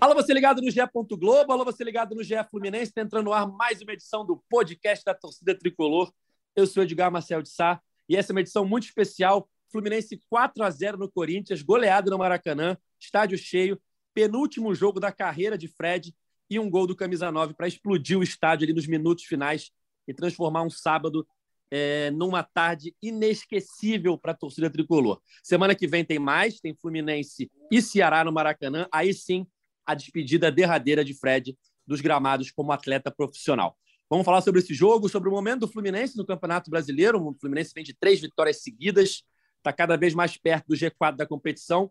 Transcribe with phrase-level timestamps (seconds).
[0.00, 0.78] Alô, você ligado no GE.
[1.18, 4.36] Globo, alô, você ligado no GE Fluminense, tá entrando no ar mais uma edição do
[4.48, 6.12] podcast da torcida tricolor.
[6.54, 9.50] Eu sou Edgar Marcel de Sá e essa é uma edição muito especial.
[9.72, 13.76] Fluminense 4 a 0 no Corinthians, goleado no Maracanã, estádio cheio,
[14.14, 16.14] penúltimo jogo da carreira de Fred
[16.48, 19.72] e um gol do camisa 9 para explodir o estádio ali nos minutos finais
[20.06, 21.26] e transformar um sábado
[21.72, 25.20] é, numa tarde inesquecível para a torcida tricolor.
[25.42, 28.86] Semana que vem tem mais, tem Fluminense e Ceará no Maracanã.
[28.92, 29.44] Aí sim,
[29.88, 31.56] a despedida derradeira de Fred
[31.86, 33.74] dos gramados como atleta profissional.
[34.10, 37.18] Vamos falar sobre esse jogo, sobre o momento do Fluminense no Campeonato Brasileiro.
[37.18, 39.22] O Fluminense vem de três vitórias seguidas,
[39.56, 41.90] está cada vez mais perto do G4 da competição.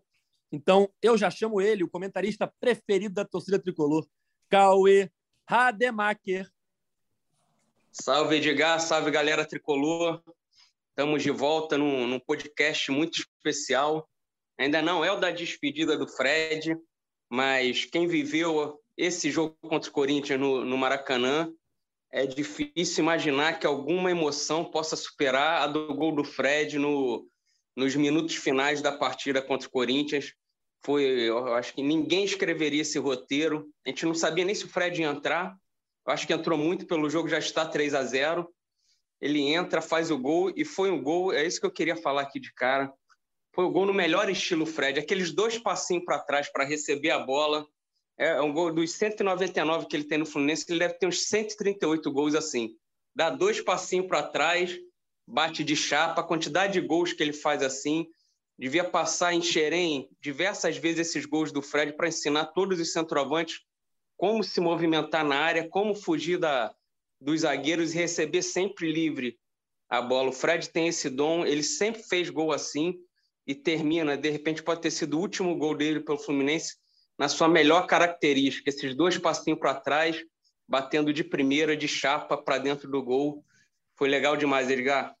[0.52, 4.06] Então, eu já chamo ele, o comentarista preferido da torcida tricolor,
[4.48, 5.10] Cauê
[5.48, 6.48] Rademacher.
[7.90, 10.22] Salve, Edgar, salve, galera tricolor.
[10.90, 14.08] Estamos de volta num, num, podcast muito especial.
[14.56, 16.76] Ainda não é o da despedida do Fred,
[17.30, 21.52] mas quem viveu esse jogo contra o Corinthians no, no Maracanã,
[22.10, 27.28] é difícil imaginar que alguma emoção possa superar a do gol do Fred no,
[27.76, 30.32] nos minutos finais da partida contra o Corinthians.
[30.84, 33.68] Foi, eu acho que ninguém escreveria esse roteiro.
[33.86, 35.54] A gente não sabia nem se o Fred ia entrar.
[36.06, 38.48] Eu acho que entrou muito pelo jogo, já está 3 a 0
[39.20, 42.22] Ele entra, faz o gol, e foi um gol, é isso que eu queria falar
[42.22, 42.90] aqui de cara.
[43.58, 47.18] Foi o gol no melhor estilo Fred, aqueles dois passinhos para trás para receber a
[47.18, 47.66] bola.
[48.16, 52.12] É um gol dos 199 que ele tem no Fluminense, ele deve ter uns 138
[52.12, 52.76] gols assim.
[53.16, 54.78] Dá dois passinhos para trás,
[55.26, 58.06] bate de chapa, a quantidade de gols que ele faz assim.
[58.56, 63.62] Devia passar em Xerém diversas vezes esses gols do Fred para ensinar todos os centroavantes
[64.16, 66.72] como se movimentar na área, como fugir da,
[67.20, 69.36] dos zagueiros e receber sempre livre
[69.88, 70.28] a bola.
[70.28, 73.02] O Fred tem esse dom, ele sempre fez gol assim
[73.48, 74.14] e termina.
[74.14, 76.76] De repente, pode ter sido o último gol dele pelo Fluminense
[77.18, 80.22] na sua melhor característica, esses dois passinhos para trás,
[80.68, 83.42] batendo de primeira, de chapa para dentro do gol.
[83.96, 85.16] Foi legal demais, Edgar.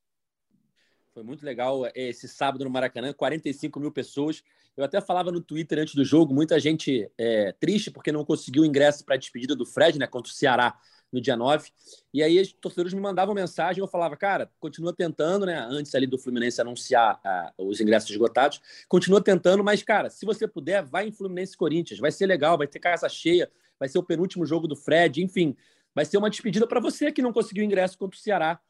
[1.12, 4.44] Foi muito legal esse sábado no Maracanã, 45 mil pessoas.
[4.76, 8.64] Eu até falava no Twitter antes do jogo, muita gente é, triste porque não conseguiu
[8.64, 10.78] ingresso para a despedida do Fred, né, contra o Ceará
[11.12, 11.70] no dia 9.
[12.12, 16.06] E aí os torcedores me mandavam mensagem, eu falava, cara, continua tentando, né, antes ali
[16.06, 17.20] do Fluminense anunciar
[17.58, 21.98] uh, os ingressos esgotados, continua tentando, mas cara, se você puder, vai em Fluminense Corinthians,
[21.98, 25.56] vai ser legal, vai ter casa cheia, vai ser o penúltimo jogo do Fred, enfim,
[25.94, 28.60] vai ser uma despedida para você que não conseguiu ingresso contra o Ceará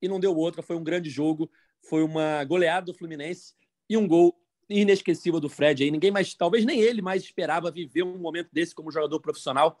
[0.00, 1.50] e não deu outra, foi um grande jogo,
[1.80, 3.54] foi uma goleada do Fluminense
[3.88, 4.38] e um gol
[4.68, 5.90] inesquecível do Fred aí.
[5.90, 9.78] Ninguém mais, talvez nem ele mais esperava viver um momento desse como jogador profissional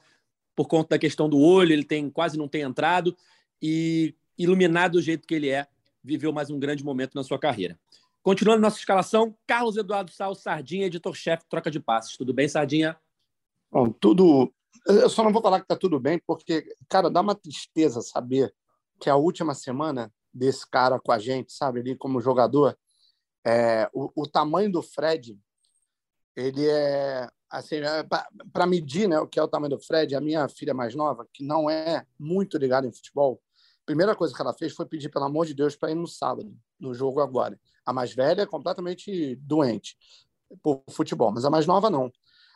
[0.58, 3.16] por conta da questão do olho, ele tem quase não tem entrado
[3.62, 5.68] e iluminado do jeito que ele é,
[6.02, 7.78] viveu mais um grande momento na sua carreira.
[8.24, 12.16] Continuando nossa escalação, Carlos Eduardo Sal, Sardinha, editor-chefe, troca de passes.
[12.16, 12.98] Tudo bem, Sardinha?
[13.70, 14.52] Bom, tudo.
[14.84, 18.52] Eu só não vou falar que está tudo bem, porque, cara, dá uma tristeza saber
[19.00, 22.76] que a última semana desse cara com a gente, sabe, ali como jogador,
[23.46, 25.38] é, o, o, tamanho do Fred,
[26.34, 28.04] ele é assim, é,
[28.52, 31.26] para medir, né, o que é o tamanho do Fred, a minha filha mais nova,
[31.32, 33.40] que não é muito ligada em futebol,
[33.82, 36.06] a primeira coisa que ela fez foi pedir pelo amor de Deus para ir no
[36.06, 37.58] sábado, no jogo agora.
[37.86, 39.96] A mais velha é completamente doente
[40.62, 42.12] por futebol, mas a mais nova não.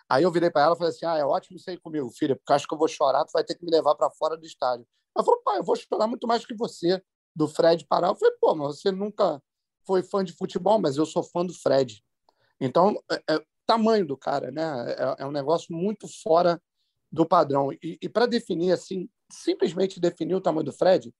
[0.08, 2.36] Aí eu virei para ela e falei assim: "Ah, é ótimo você ir comigo, filha,
[2.36, 4.44] porque acho que eu vou chorar, tu vai ter que me levar para fora do
[4.44, 4.86] estádio".
[5.16, 7.02] Ela falou: "Pai, eu vou chorar muito mais que você"
[7.34, 8.08] do Fred parar.
[8.08, 9.42] Eu falei: "Pô, mas você nunca
[9.86, 12.02] foi fã de futebol, mas eu sou fã do Fred.
[12.60, 14.62] Então, é, é tamanho do cara, né?
[14.93, 16.61] É, é, um negócio muito fora
[17.11, 17.73] do padrão.
[17.73, 21.12] E, e para definir assim, simplesmente definir o tamanho do Fred,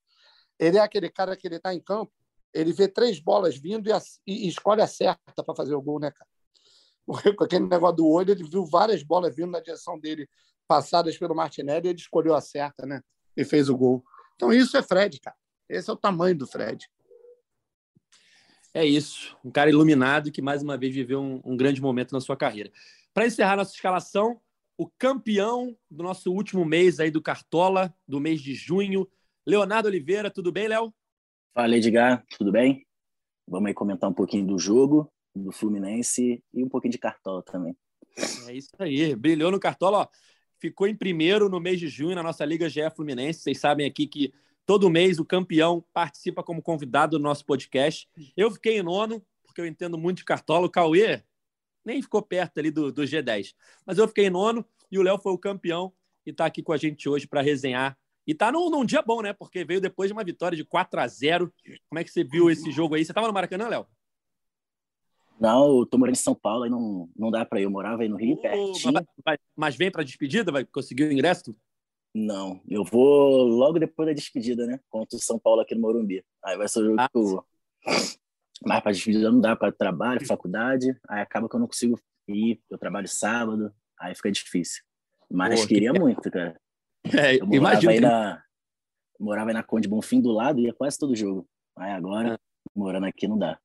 [0.59, 2.13] ele é aquele cara que ele está em campo,
[2.53, 5.99] ele vê três bolas vindo e, a, e escolhe a certa para fazer o gol,
[5.99, 6.29] né, cara?
[7.37, 10.29] Com aquele negócio do olho, ele viu várias bolas vindo na direção dele,
[10.69, 13.03] passadas pelo Martinelli, e ele escolheu a certa, né?
[13.37, 14.05] E fez o gol.
[14.37, 15.37] Então, isso é Fred, cara.
[15.69, 16.89] Esse é o tamanho do Fred.
[18.75, 22.21] É isso, um cara iluminado que mais uma vez viveu um, um grande momento na
[22.21, 22.73] sua carreira.
[23.13, 24.41] Para encerrar nossa escalação,
[24.79, 29.07] o campeão do nosso último mês aí do Cartola, do mês de junho,
[29.47, 30.31] Leonardo Oliveira.
[30.31, 30.93] Tudo bem, Léo?
[31.55, 32.25] Fala, Edgar.
[32.39, 32.87] Tudo bem?
[33.47, 37.77] Vamos aí comentar um pouquinho do jogo, do Fluminense e um pouquinho de Cartola também.
[38.49, 39.15] É isso aí.
[39.15, 40.09] Brilhou no Cartola, ó.
[40.59, 43.41] Ficou em primeiro no mês de junho na nossa Liga GE Fluminense.
[43.41, 44.33] Vocês sabem aqui que
[44.65, 48.09] Todo mês o campeão participa como convidado do nosso podcast.
[48.37, 50.67] Eu fiquei em nono, porque eu entendo muito de cartola.
[50.67, 51.23] O Cauê
[51.85, 53.55] nem ficou perto ali do, do G10.
[53.85, 55.93] Mas eu fiquei em nono e o Léo foi o campeão
[56.25, 57.99] e está aqui com a gente hoje para resenhar.
[58.25, 59.33] E tá num, num, dia bom, né?
[59.33, 61.53] Porque veio depois de uma vitória de 4 a 0
[61.89, 63.05] Como é que você viu esse jogo aí?
[63.05, 63.87] Você estava no Maracanã, Léo?
[65.41, 67.65] Não, eu tô morando em São Paulo, aí não, não dá para ir.
[67.65, 68.93] Eu morava aí no Rio, pertinho.
[69.27, 70.53] Mas, mas vem para despedida?
[70.53, 71.53] Vai conseguir o ingresso?
[72.15, 74.79] Não, eu vou logo depois da despedida, né?
[74.91, 76.23] Contra o São Paulo aqui no Morumbi.
[76.45, 77.47] Aí vai ser o jogo ah, que eu vou.
[78.65, 80.95] Mas para despedida não dá, para trabalho, faculdade.
[81.09, 81.99] Aí acaba que eu não consigo
[82.29, 82.61] ir.
[82.71, 84.83] Eu trabalho sábado, aí fica difícil.
[85.31, 85.99] Mas Pô, queria que...
[85.99, 86.61] muito, cara.
[87.05, 88.43] É, eu morava aí, na,
[89.19, 91.49] morava aí na Conde Bonfim do lado e ia quase todo jogo.
[91.77, 92.39] Aí agora,
[92.77, 93.59] morando aqui, não dá.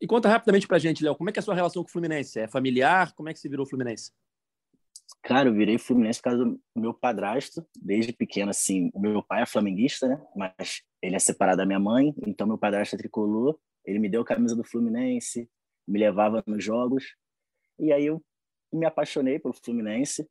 [0.00, 1.92] E conta rapidamente pra gente, Léo, como é que é a sua relação com o
[1.92, 2.40] Fluminense?
[2.40, 3.12] É familiar?
[3.14, 4.10] Como é que você virou Fluminense?
[5.22, 8.90] Cara, eu virei Fluminense por causa do meu padrasto, desde pequeno, assim.
[8.92, 10.20] O meu pai é flamenguista, né?
[10.34, 13.56] Mas ele é separado da minha mãe, então meu padrasto é tricolor.
[13.84, 15.48] Ele me deu a camisa do Fluminense,
[15.86, 17.14] me levava nos jogos.
[17.78, 18.20] E aí eu
[18.72, 20.28] me apaixonei pelo Fluminense.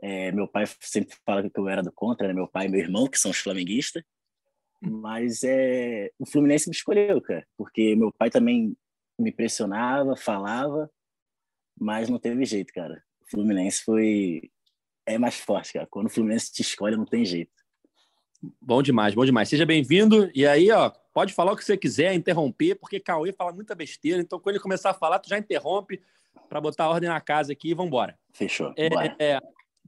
[0.00, 2.32] É, meu pai sempre fala que eu era do contra, né?
[2.32, 4.02] Meu pai e meu irmão, que são os flamenguistas.
[4.80, 8.76] Mas é, o Fluminense me escolheu, cara, porque meu pai também
[9.18, 10.90] me pressionava, falava,
[11.78, 13.02] mas não teve jeito, cara.
[13.30, 14.50] O Fluminense foi
[15.06, 15.86] é mais forte, cara.
[15.86, 17.52] Quando o Fluminense te escolhe, não tem jeito.
[18.60, 19.48] Bom demais, bom demais.
[19.48, 20.30] Seja bem-vindo.
[20.34, 24.20] E aí, ó, pode falar o que você quiser, interromper, porque Cauê fala muita besteira.
[24.20, 26.00] Então, quando ele começar a falar, tu já interrompe
[26.48, 28.18] para botar ordem na casa aqui e vamos embora.
[28.32, 28.74] Fechou.
[28.76, 28.88] É,
[29.18, 29.40] é,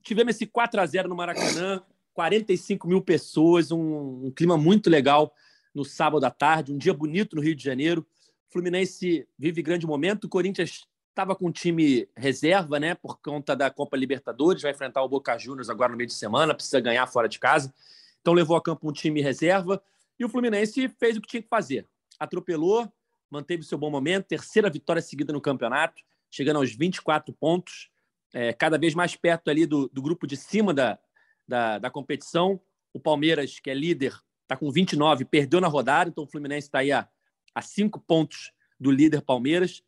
[0.02, 1.82] tivemos esse 4 a 0 no Maracanã,
[2.14, 5.34] 45 mil pessoas, um, um clima muito legal
[5.74, 8.06] no sábado à tarde, um dia bonito no Rio de Janeiro.
[8.50, 10.24] Fluminense vive grande momento.
[10.24, 15.02] O Corinthians estava com um time reserva, né, por conta da Copa Libertadores, vai enfrentar
[15.02, 17.72] o Boca Juniors agora no meio de semana, precisa ganhar fora de casa.
[18.20, 19.82] Então levou a campo um time reserva
[20.18, 21.86] e o Fluminense fez o que tinha que fazer.
[22.18, 22.90] Atropelou,
[23.30, 27.90] manteve seu bom momento, terceira vitória seguida no campeonato, chegando aos 24 pontos,
[28.32, 30.98] é, cada vez mais perto ali do, do grupo de cima da,
[31.46, 32.60] da, da competição.
[32.92, 36.78] O Palmeiras, que é líder, está com 29, perdeu na rodada, então o Fluminense está
[36.78, 37.08] aí a
[37.54, 39.82] a cinco pontos do líder Palmeiras.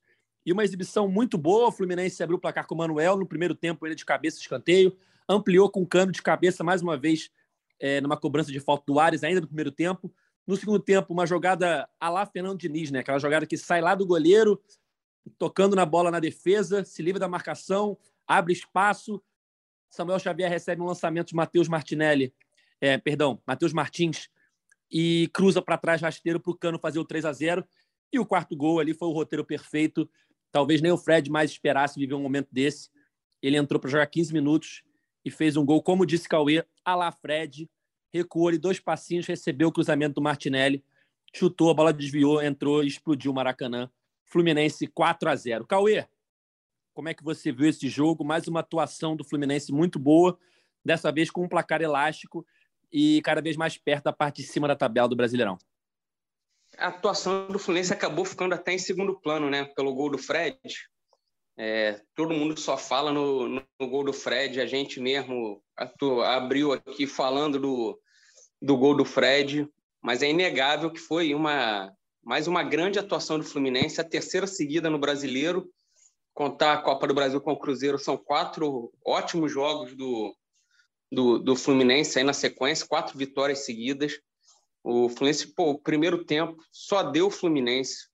[0.44, 1.68] E uma exibição muito boa.
[1.68, 4.96] O Fluminense abriu o placar com o Manuel no primeiro tempo, ele de cabeça escanteio.
[5.28, 7.30] Ampliou com o cano de cabeça mais uma vez
[7.80, 10.12] é, numa cobrança de falta do Ares, ainda no primeiro tempo.
[10.46, 12.98] No segundo tempo, uma jogada a lá Fernando Diniz, né?
[12.98, 14.60] Aquela jogada que sai lá do goleiro,
[15.38, 17.96] tocando na bola na defesa, se livra da marcação,
[18.26, 19.22] abre espaço.
[19.88, 22.34] Samuel Xavier recebe um lançamento de Matheus Martinelli,
[22.80, 24.28] é, perdão, Matheus Martins,
[24.90, 27.66] e cruza para trás rasteiro para o Cano fazer o 3 a 0
[28.12, 30.08] E o quarto gol ali foi o roteiro perfeito.
[30.54, 32.88] Talvez nem o Fred mais esperasse viver um momento desse.
[33.42, 34.84] Ele entrou para jogar 15 minutos
[35.24, 37.68] e fez um gol, como disse Cauê, a lá Fred.
[38.12, 40.84] Recuou ali dois passinhos, recebeu o cruzamento do Martinelli,
[41.34, 43.90] chutou, a bola desviou, entrou e explodiu o Maracanã.
[44.22, 46.06] Fluminense 4 a 0 Cauê,
[46.92, 48.24] como é que você viu esse jogo?
[48.24, 50.38] Mais uma atuação do Fluminense muito boa,
[50.84, 52.46] dessa vez com um placar elástico
[52.92, 55.58] e cada vez mais perto da parte de cima da tabela do Brasileirão.
[56.78, 59.64] A atuação do Fluminense acabou ficando até em segundo plano, né?
[59.76, 60.58] Pelo gol do Fred.
[61.56, 64.60] É, todo mundo só fala no, no, gol do Fred.
[64.60, 65.62] A gente mesmo
[66.24, 68.00] abriu aqui falando do,
[68.60, 69.68] do gol do Fred,
[70.02, 71.92] mas é inegável que foi uma
[72.24, 75.70] mais uma grande atuação do Fluminense, a terceira seguida no Brasileiro.
[76.32, 80.34] Contar a Copa do Brasil com o Cruzeiro são quatro ótimos jogos do,
[81.12, 84.18] do, do Fluminense aí na sequência, quatro vitórias seguidas.
[84.84, 88.06] O Fluminense, pô, o primeiro tempo só deu o Fluminense.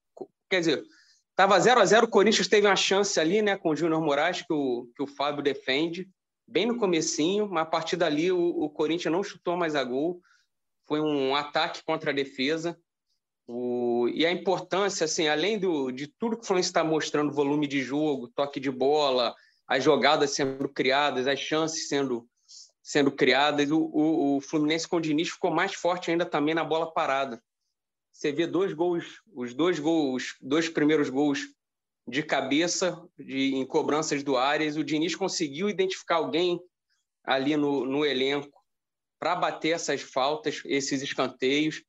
[0.48, 0.84] Quer dizer,
[1.30, 4.42] estava 0 a 0 o Corinthians teve uma chance ali, né, com o Júnior Moraes,
[4.42, 6.08] que o, que o Fábio defende,
[6.46, 10.20] bem no comecinho, mas a partir dali o, o Corinthians não chutou mais a gol.
[10.86, 12.78] Foi um ataque contra a defesa.
[13.48, 17.66] O, e a importância, assim, além do, de tudo que o Fluminense está mostrando, volume
[17.66, 19.34] de jogo, toque de bola,
[19.66, 22.28] as jogadas sendo criadas, as chances sendo
[22.82, 23.70] sendo criadas.
[23.70, 27.42] O, o, o Fluminense com o Diniz ficou mais forte ainda também na bola parada.
[28.12, 31.40] Você vê dois gols, os dois gols, dois primeiros gols
[32.06, 34.76] de cabeça, de, em cobranças do Arias.
[34.76, 36.60] O Diniz conseguiu identificar alguém
[37.24, 38.60] ali no, no elenco
[39.18, 41.82] para bater essas faltas, esses escanteios.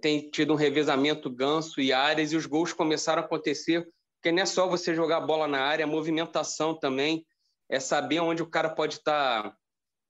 [0.00, 3.86] Tem tido um revezamento Ganso e Arias e os gols começaram a acontecer,
[4.16, 7.24] porque não é só você jogar a bola na área, a movimentação também,
[7.68, 9.56] é saber onde o cara pode estar tá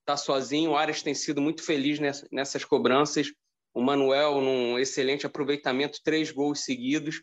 [0.07, 0.71] está sozinho.
[0.71, 1.99] O Arias tem sido muito feliz
[2.31, 3.27] nessas cobranças.
[3.73, 7.21] O Manuel, num excelente aproveitamento, três gols seguidos.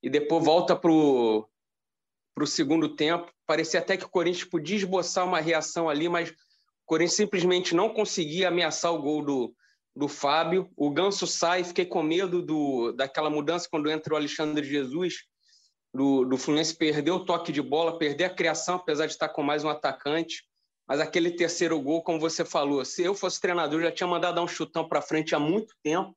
[0.00, 1.48] E depois volta para o
[2.46, 3.32] segundo tempo.
[3.44, 6.34] Parecia até que o Corinthians podia esboçar uma reação ali, mas o
[6.86, 9.54] Corinthians simplesmente não conseguia ameaçar o gol do,
[9.96, 10.70] do Fábio.
[10.76, 15.24] O Ganso sai, fiquei com medo do, daquela mudança quando entra o Alexandre Jesus,
[15.92, 19.42] do, do Fluminense perder o toque de bola, perder a criação, apesar de estar com
[19.42, 20.44] mais um atacante.
[20.86, 24.42] Mas aquele terceiro gol, como você falou, se eu fosse treinador, já tinha mandado dar
[24.42, 26.14] um chutão para frente há muito tempo.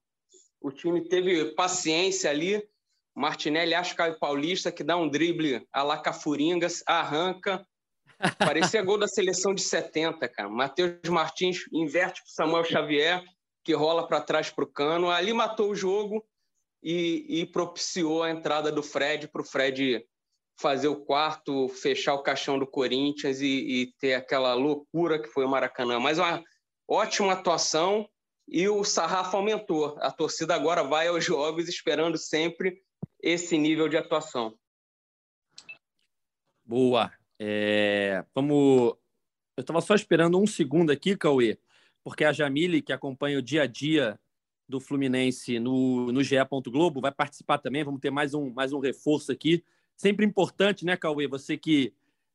[0.60, 2.68] O time teve paciência ali,
[3.18, 7.66] Martinelli acha que o Paulista, que dá um drible a la Cafuringas, arranca.
[8.38, 10.48] Parecia gol da seleção de 70, cara.
[10.48, 13.24] Matheus Martins inverte para Samuel Xavier,
[13.64, 15.10] que rola para trás para o cano.
[15.10, 16.24] Ali matou o jogo
[16.84, 20.06] e, e propiciou a entrada do Fred para o Fred
[20.60, 25.46] fazer o quarto, fechar o caixão do Corinthians e, e, ter aquela loucura que foi
[25.46, 26.00] o Maracanã.
[26.00, 26.44] Mas uma
[26.88, 28.10] ótima atuação
[28.48, 29.98] e o sarrafo aumentou.
[30.00, 32.82] A torcida agora vai aos jogos esperando sempre
[33.22, 34.58] esse nível de atuação.
[36.66, 37.12] Boa.
[37.40, 38.96] É, vamos.
[39.56, 41.58] Eu estava só esperando um segundo aqui, Cauê,
[42.04, 44.20] porque a Jamile, que acompanha o dia a dia
[44.68, 46.36] do Fluminense no, no GE.
[46.68, 47.84] Globo, vai participar também.
[47.84, 49.64] Vamos ter mais um, mais um reforço aqui.
[49.98, 51.28] Sempre importante, né, Cauê?
[51.28, 51.92] Você que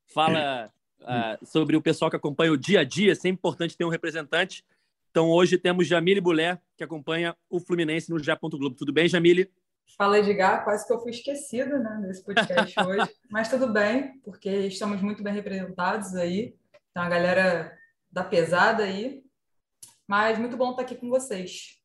[0.09, 3.85] fala uh, sobre o pessoal que acompanha o dia a dia, é sempre importante ter
[3.85, 4.64] um representante.
[5.11, 8.33] Então, hoje temos Jamile Bulé, que acompanha o Fluminense no GE.
[8.40, 8.75] Globo.
[8.75, 9.49] Tudo bem, Jamile?
[9.97, 10.64] Fala, Edgar.
[10.64, 13.14] Quase que eu fui esquecida né, nesse podcast hoje.
[13.31, 16.57] Mas tudo bem, porque estamos muito bem representados aí.
[16.92, 17.78] Tem uma galera
[18.11, 19.23] da pesada aí.
[20.09, 21.78] Mas muito bom estar aqui com vocês.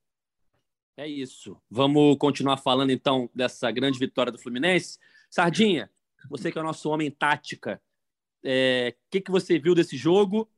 [0.95, 1.55] É isso.
[1.69, 4.97] Vamos continuar falando então dessa grande vitória do Fluminense.
[5.29, 5.89] Sardinha,
[6.29, 7.81] você que é o nosso homem tática,
[8.43, 10.49] o é, que, que você viu desse jogo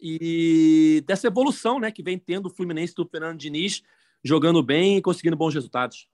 [0.00, 3.82] e dessa evolução né, que vem tendo o Fluminense do Fernando Diniz
[4.22, 6.08] jogando bem e conseguindo bons resultados?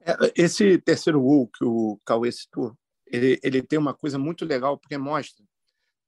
[0.00, 4.78] É, esse terceiro gol que o Cauê citou, ele, ele tem uma coisa muito legal,
[4.78, 5.44] porque mostra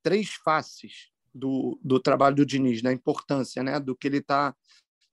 [0.02, 4.54] três faces do, do trabalho do Diniz, da importância né, do que ele está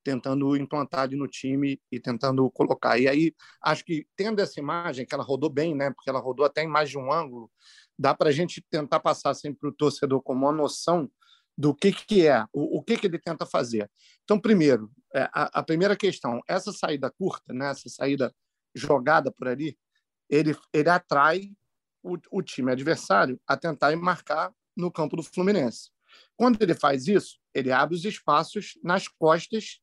[0.05, 3.00] tentando implantar no time e tentando colocar.
[3.00, 5.89] E aí, acho que tendo essa imagem, que ela rodou bem, né?
[5.89, 7.51] Porque ela rodou até em mais de um ângulo,
[7.97, 11.09] dá para a gente tentar passar sempre para o torcedor como uma noção
[11.57, 13.89] do que, que é, o, o que, que ele tenta fazer.
[14.24, 17.71] Então, primeiro, é, a, a primeira questão, essa saída curta, né?
[17.71, 18.31] essa saída
[18.75, 19.75] jogada por ali,
[20.29, 21.51] ele, ele atrai
[22.03, 25.89] o, o time adversário a tentar marcar no campo do Fluminense.
[26.38, 29.79] Quando ele faz isso, ele abre os espaços nas costas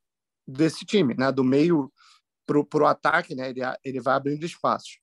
[0.53, 1.33] desse time, né?
[1.33, 1.93] do meio
[2.47, 3.51] para o ataque, né?
[3.51, 4.99] ele, ele vai abrindo espaços.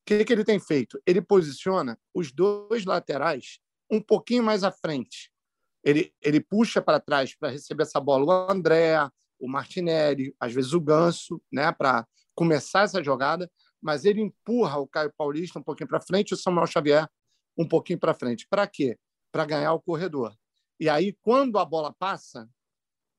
[0.00, 1.00] O que, que ele tem feito?
[1.06, 3.58] Ele posiciona os dois laterais
[3.90, 5.30] um pouquinho mais à frente.
[5.84, 8.96] Ele, ele puxa para trás para receber essa bola o André,
[9.38, 11.70] o Martinelli, às vezes o Ganso, né?
[11.72, 13.50] para começar essa jogada,
[13.80, 17.08] mas ele empurra o Caio Paulista um pouquinho para frente e o Samuel Xavier
[17.56, 18.46] um pouquinho para frente.
[18.48, 18.98] Para quê?
[19.32, 20.34] Para ganhar o corredor.
[20.80, 22.48] E aí, quando a bola passa,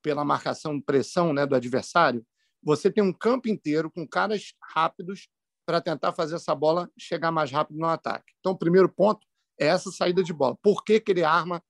[0.02, 2.24] pela marcação pressão né, do adversário,
[2.62, 5.28] você tem um campo inteiro com caras rápidos
[5.64, 8.32] para tentar fazer essa bola chegar mais rápido no ataque.
[8.40, 9.26] Então, o primeiro ponto
[9.58, 10.56] é essa saída de bola.
[10.62, 11.62] Por que, que ele arma,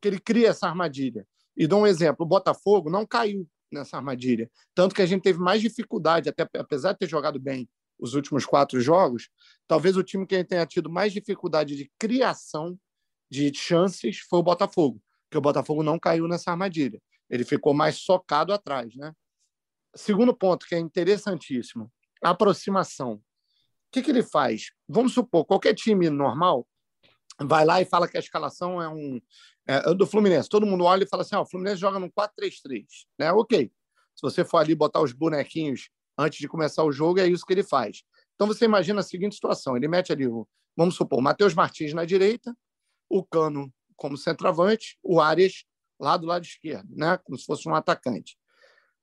[0.00, 1.26] que ele cria essa armadilha?
[1.56, 4.50] E dou um exemplo: o Botafogo não caiu nessa armadilha.
[4.74, 7.68] Tanto que a gente teve mais dificuldade, até apesar de ter jogado bem
[7.98, 9.28] os últimos quatro jogos,
[9.66, 12.78] talvez o time que tenha tido mais dificuldade de criação
[13.30, 17.00] de chances foi o Botafogo, porque o Botafogo não caiu nessa armadilha.
[17.30, 19.12] Ele ficou mais socado atrás, né?
[19.94, 21.90] Segundo ponto, que é interessantíssimo,
[22.22, 23.14] aproximação.
[23.14, 23.20] O
[23.90, 24.70] que, que ele faz?
[24.88, 26.66] Vamos supor, qualquer time normal
[27.40, 29.20] vai lá e fala que a escalação é um
[29.66, 30.48] é, do Fluminense.
[30.48, 32.84] Todo mundo olha e fala assim: ó, o Fluminense joga no 4-3-3.
[33.18, 33.32] Né?
[33.32, 33.70] Ok.
[34.14, 37.52] Se você for ali botar os bonequinhos antes de começar o jogo, é isso que
[37.52, 38.02] ele faz.
[38.34, 40.24] Então você imagina a seguinte situação: ele mete ali,
[40.76, 42.56] vamos supor, Matheus Martins na direita,
[43.08, 45.64] o Cano como centroavante, o Arias
[45.98, 47.18] lá do lado esquerdo, né?
[47.18, 48.38] como se fosse um atacante.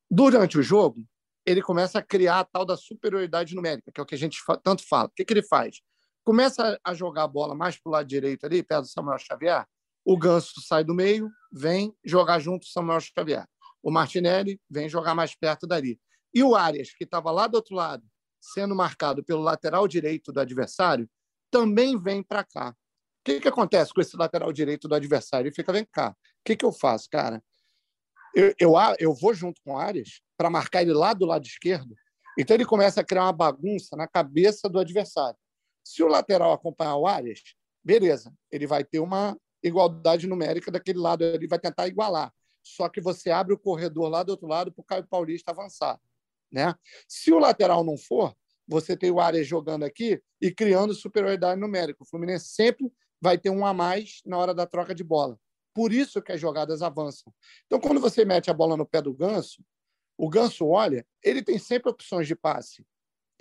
[0.09, 1.05] Durante o jogo,
[1.45, 4.39] ele começa a criar a tal da superioridade numérica, que é o que a gente
[4.63, 5.07] tanto fala.
[5.07, 5.81] O que, que ele faz?
[6.23, 9.65] Começa a jogar a bola mais para o lado direito ali, perto do Samuel Xavier.
[10.03, 13.47] O Ganso sai do meio, vem jogar junto com o Samuel Xavier.
[13.81, 15.99] O Martinelli vem jogar mais perto dali.
[16.33, 18.03] E o Arias, que estava lá do outro lado,
[18.41, 21.09] sendo marcado pelo lateral direito do adversário,
[21.51, 22.69] também vem para cá.
[22.71, 22.75] O
[23.23, 25.47] que, que acontece com esse lateral direito do adversário?
[25.47, 27.43] Ele fica, vem cá, que, que eu faço, cara?
[28.35, 31.95] Eu, eu, eu vou junto com o Arias para marcar ele lá do lado esquerdo.
[32.37, 35.39] Então ele começa a criar uma bagunça na cabeça do adversário.
[35.83, 37.41] Se o lateral acompanhar o Arias,
[37.83, 42.31] beleza, ele vai ter uma igualdade numérica daquele lado, ele vai tentar igualar.
[42.61, 45.99] Só que você abre o corredor lá do outro lado para o Caio Paulista avançar.
[46.51, 46.75] Né?
[47.07, 48.35] Se o lateral não for,
[48.67, 52.03] você tem o Arias jogando aqui e criando superioridade numérica.
[52.03, 55.39] O Fluminense sempre vai ter um a mais na hora da troca de bola.
[55.75, 57.33] Por isso que as jogadas avançam.
[57.65, 59.61] Então, quando você mete a bola no pé do Ganso,
[60.17, 62.87] o Ganso olha, ele tem sempre opções de passe.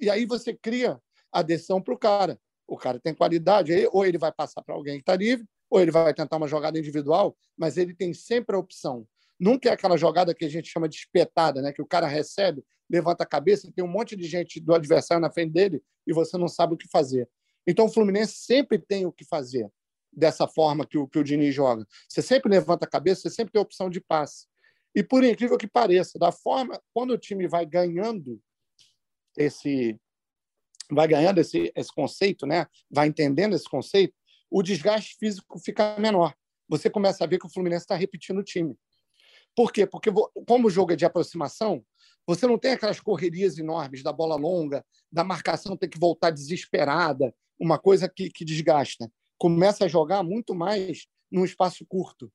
[0.00, 1.00] E aí você cria
[1.30, 2.36] adesão para o cara.
[2.66, 5.92] O cara tem qualidade, ou ele vai passar para alguém que está livre, ou ele
[5.92, 9.06] vai tentar uma jogada individual, mas ele tem sempre a opção.
[9.38, 11.72] Nunca é aquela jogada que a gente chama de espetada, né?
[11.72, 15.30] que o cara recebe, levanta a cabeça, tem um monte de gente do adversário na
[15.30, 17.28] frente dele e você não sabe o que fazer.
[17.64, 19.70] Então o Fluminense sempre tem o que fazer
[20.16, 21.86] dessa forma que o, que o Diniz joga.
[22.08, 24.46] Você sempre levanta a cabeça, você sempre tem opção de passe.
[24.94, 28.40] E por incrível que pareça, da forma quando o time vai ganhando
[29.36, 29.98] esse
[30.90, 32.66] vai ganhando esse, esse conceito, né?
[32.90, 34.14] Vai entendendo esse conceito,
[34.50, 36.34] o desgaste físico fica menor.
[36.68, 38.76] Você começa a ver que o Fluminense está repetindo o time.
[39.56, 39.86] Por quê?
[39.86, 40.10] Porque
[40.46, 41.84] como o jogo é de aproximação,
[42.26, 47.34] você não tem aquelas correrias enormes da bola longa, da marcação ter que voltar desesperada,
[47.58, 49.10] uma coisa que, que desgasta.
[49.38, 52.32] Começa a jogar muito mais num espaço curto.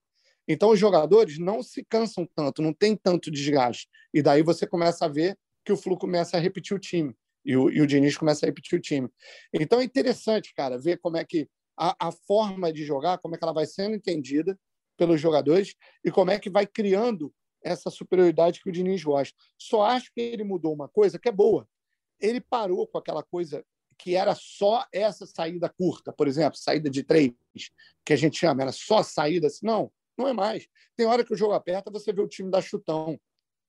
[0.47, 3.87] Então, os jogadores não se cansam tanto, não tem tanto desgaste.
[4.13, 7.15] E daí você começa a ver que o Flu começa a repetir o time.
[7.45, 9.07] E o, e o Diniz começa a repetir o time.
[9.53, 13.37] Então, é interessante, cara, ver como é que a, a forma de jogar, como é
[13.37, 14.59] que ela vai sendo entendida
[14.97, 19.35] pelos jogadores e como é que vai criando essa superioridade que o Diniz gosta.
[19.57, 21.67] Só acho que ele mudou uma coisa que é boa.
[22.19, 23.63] Ele parou com aquela coisa
[23.99, 27.33] que era só essa saída curta, por exemplo, saída de três,
[28.05, 29.65] que a gente chama, era só saída assim.
[29.65, 30.67] Não, não é mais.
[30.95, 33.19] Tem hora que o jogo aperta, você vê o time dar chutão.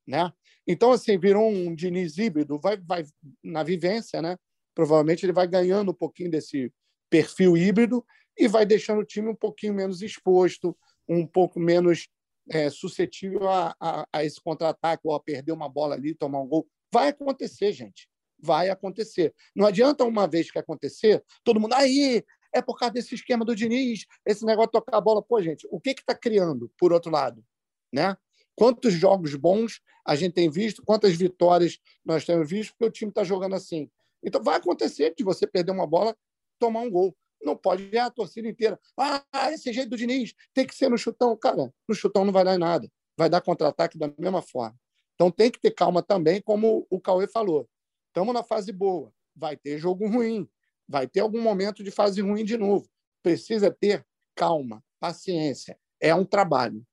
[0.07, 0.33] Né?
[0.67, 3.05] Então, assim, virou um Diniz híbrido, vai, vai
[3.43, 4.37] na vivência, né?
[4.75, 6.73] Provavelmente ele vai ganhando um pouquinho desse
[7.11, 8.05] perfil híbrido
[8.39, 10.77] e vai deixando o time um pouquinho menos exposto,
[11.09, 12.09] um pouco menos
[12.51, 16.49] é, suscetível a, a, a esse contra-ataque ou a perder uma bola ali, tomar um
[16.49, 16.67] gol.
[16.93, 18.09] Vai acontecer, gente.
[18.43, 19.35] Vai acontecer.
[19.55, 23.55] Não adianta uma vez que acontecer, todo mundo, aí, é por causa desse esquema do
[23.55, 25.23] Diniz, esse negócio de tocar a bola.
[25.23, 27.45] Pô, gente, o que está criando, por outro lado?
[27.93, 28.17] Né?
[28.55, 33.11] Quantos jogos bons a gente tem visto, quantas vitórias nós temos visto, porque o time
[33.11, 33.91] está jogando assim.
[34.23, 36.17] Então, vai acontecer de você perder uma bola,
[36.59, 37.17] tomar um gol.
[37.43, 38.79] Não pode ir a torcida inteira.
[38.99, 41.35] Ah, esse jeito do Diniz tem que ser no chutão.
[41.37, 42.91] Cara, no chutão não vai dar em nada.
[43.17, 44.79] Vai dar contra-ataque da mesma forma.
[45.15, 47.69] Então tem que ter calma também, como o Cauê falou.
[48.11, 49.13] Estamos na fase boa.
[49.35, 50.49] Vai ter jogo ruim
[50.91, 52.91] vai ter algum momento de fase ruim de novo.
[53.23, 55.79] Precisa ter calma, paciência.
[56.01, 56.85] É um trabalho.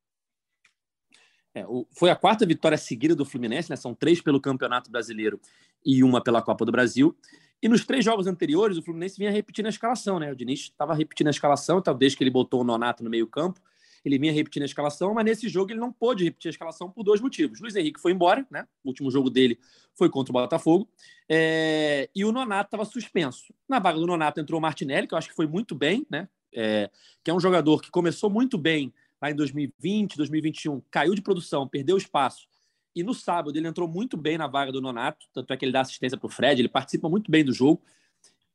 [1.56, 3.76] É, o, foi a quarta vitória seguida do Fluminense, né?
[3.76, 5.42] São três pelo Campeonato Brasileiro
[5.84, 7.18] e uma pela Copa do Brasil.
[7.60, 10.32] E nos três jogos anteriores, o Fluminense vinha repetindo a escalação, né?
[10.32, 13.60] O Diniz estava repetindo a escalação, desde que ele botou o Nonato no meio-campo,
[14.04, 17.04] ele vinha repetindo a escalação, mas nesse jogo ele não pôde repetir a escalação por
[17.04, 17.60] dois motivos.
[17.60, 18.68] Luiz Henrique foi embora, né?
[18.84, 19.60] O último jogo dele
[19.96, 20.88] foi contra o Botafogo,
[21.30, 22.10] é...
[22.16, 23.54] e o Nonato estava suspenso.
[23.68, 26.28] Na vaga do Nonato entrou o Martinelli, que eu acho que foi muito bem, né?
[26.54, 26.90] É...
[27.24, 31.68] Que é um jogador que começou muito bem lá em 2020, 2021, caiu de produção,
[31.68, 32.48] perdeu espaço.
[32.96, 35.72] E no sábado ele entrou muito bem na vaga do Nonato, tanto é que ele
[35.72, 37.82] dá assistência para o Fred, ele participa muito bem do jogo.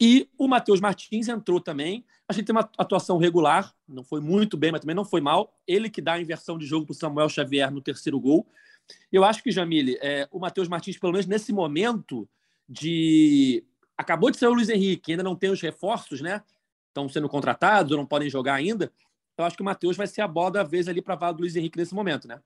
[0.04, 2.04] E o Matheus Martins entrou também.
[2.28, 5.56] A gente tem uma atuação regular, não foi muito bem, mas também não foi mal.
[5.64, 8.44] Ele que dá a inversão de jogo para o Samuel Xavier no terceiro gol.
[9.12, 12.28] Eu acho que, Jamile, é, o Matheus Martins, pelo menos nesse momento
[12.68, 13.64] de.
[13.96, 16.42] Acabou de sair o Luiz Henrique, ainda não tem os reforços, né?
[16.88, 18.92] Estão sendo contratados não podem jogar ainda.
[19.38, 21.34] Eu acho que o Matheus vai ser a bola da vez ali para a vaga
[21.34, 22.40] do Luiz Henrique nesse momento, né?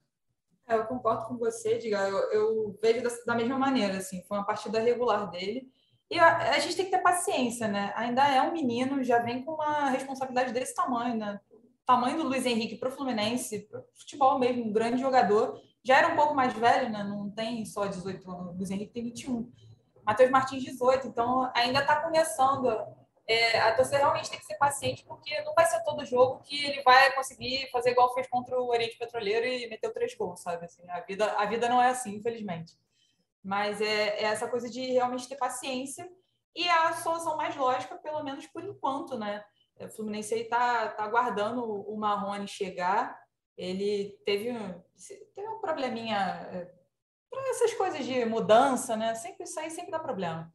[0.68, 2.06] É, eu concordo com você, Diga.
[2.06, 4.22] Eu, eu vejo da, da mesma maneira, assim.
[4.28, 5.66] Foi uma partida regular dele
[6.10, 7.92] e a, a, gente tem que ter paciência, né?
[7.96, 11.40] Ainda é um menino, já vem com uma responsabilidade desse tamanho, né?
[11.52, 15.60] O tamanho do Luiz Henrique para o Fluminense, para futebol mesmo, um grande jogador.
[15.84, 17.02] Já era um pouco mais velho, né?
[17.02, 18.54] Não tem só 18 anos.
[18.54, 19.50] O Luiz Henrique tem 21.
[20.04, 21.08] Matheus Martins, 18.
[21.08, 22.68] Então, ainda está começando.
[23.28, 26.64] É, a torcida realmente tem que ser paciente, porque não vai ser todo jogo que
[26.64, 30.64] ele vai conseguir fazer igual fez contra o Oriente Petroleiro e meteu três gols, sabe?
[30.64, 32.74] Assim, a, vida, a vida não é assim, infelizmente.
[33.46, 36.10] Mas é, é essa coisa de realmente ter paciência
[36.52, 39.44] e a solução mais lógica, pelo menos por enquanto, né?
[39.78, 43.16] O Fluminense aí tá, tá aguardando o Marrone chegar.
[43.56, 44.52] Ele teve,
[45.32, 46.16] teve um probleminha
[46.50, 46.72] é,
[47.30, 49.14] para essas coisas de mudança, né?
[49.14, 50.52] Sempre isso aí sempre dá problema.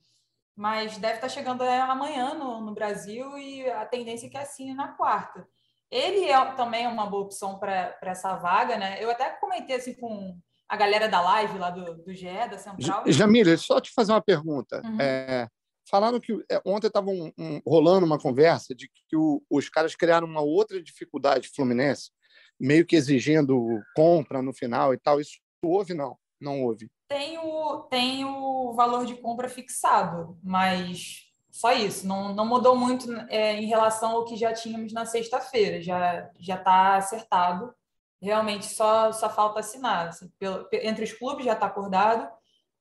[0.54, 4.38] Mas deve estar tá chegando é, amanhã no, no Brasil e a tendência é que
[4.38, 5.48] assine na quarta.
[5.90, 9.02] Ele é, também é uma boa opção para essa vaga, né?
[9.02, 10.38] Eu até comentei assim com
[10.72, 13.04] a galera da live lá do, do GE, da Central.
[13.06, 14.82] Jamila, só te fazer uma pergunta.
[14.86, 15.02] Uhum.
[15.02, 15.50] É,
[15.90, 19.98] falaram que é, ontem estava um, um, rolando uma conversa de que o, os caras
[19.98, 22.12] criaram uma outra dificuldade Fluminense,
[22.58, 23.60] meio que exigindo
[23.94, 25.20] compra no final e tal.
[25.20, 26.18] Isso houve, não?
[26.40, 26.90] Não houve.
[27.10, 32.08] Tem o, tem o valor de compra fixado, mas só isso.
[32.08, 35.82] Não, não mudou muito é, em relação ao que já tínhamos na sexta-feira.
[35.82, 37.76] Já já está acertado
[38.22, 40.10] realmente só, só falta assinar.
[40.10, 42.30] Assim, pelo, entre os clubes já está acordado,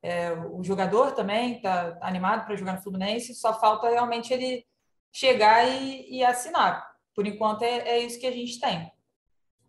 [0.03, 4.67] é, o jogador também está animado para jogar no Fluminense, só falta realmente ele
[5.13, 6.89] chegar e, e assinar.
[7.15, 8.91] Por enquanto é, é, isso que a gente tem.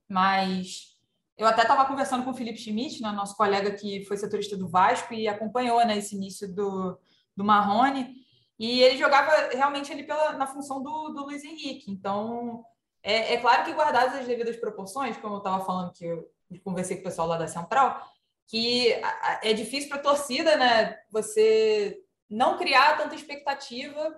[0.08, 0.98] Mas
[1.38, 4.70] eu até estava conversando com o Felipe Schmidt, né, nosso colega que foi setorista do
[4.70, 6.98] Vasco e acompanhou né, esse início do,
[7.36, 8.14] do Marrone,
[8.60, 11.90] e ele jogava realmente ali pela, na função do, do Luiz Henrique.
[11.90, 12.64] Então,
[13.04, 16.30] é, é claro que guardadas as devidas proporções, como eu estava falando que eu
[16.64, 18.06] conversei com o pessoal lá da Central,
[18.48, 18.94] que
[19.42, 21.00] é difícil para a torcida, né?
[21.10, 24.16] Você não criar tanta expectativa,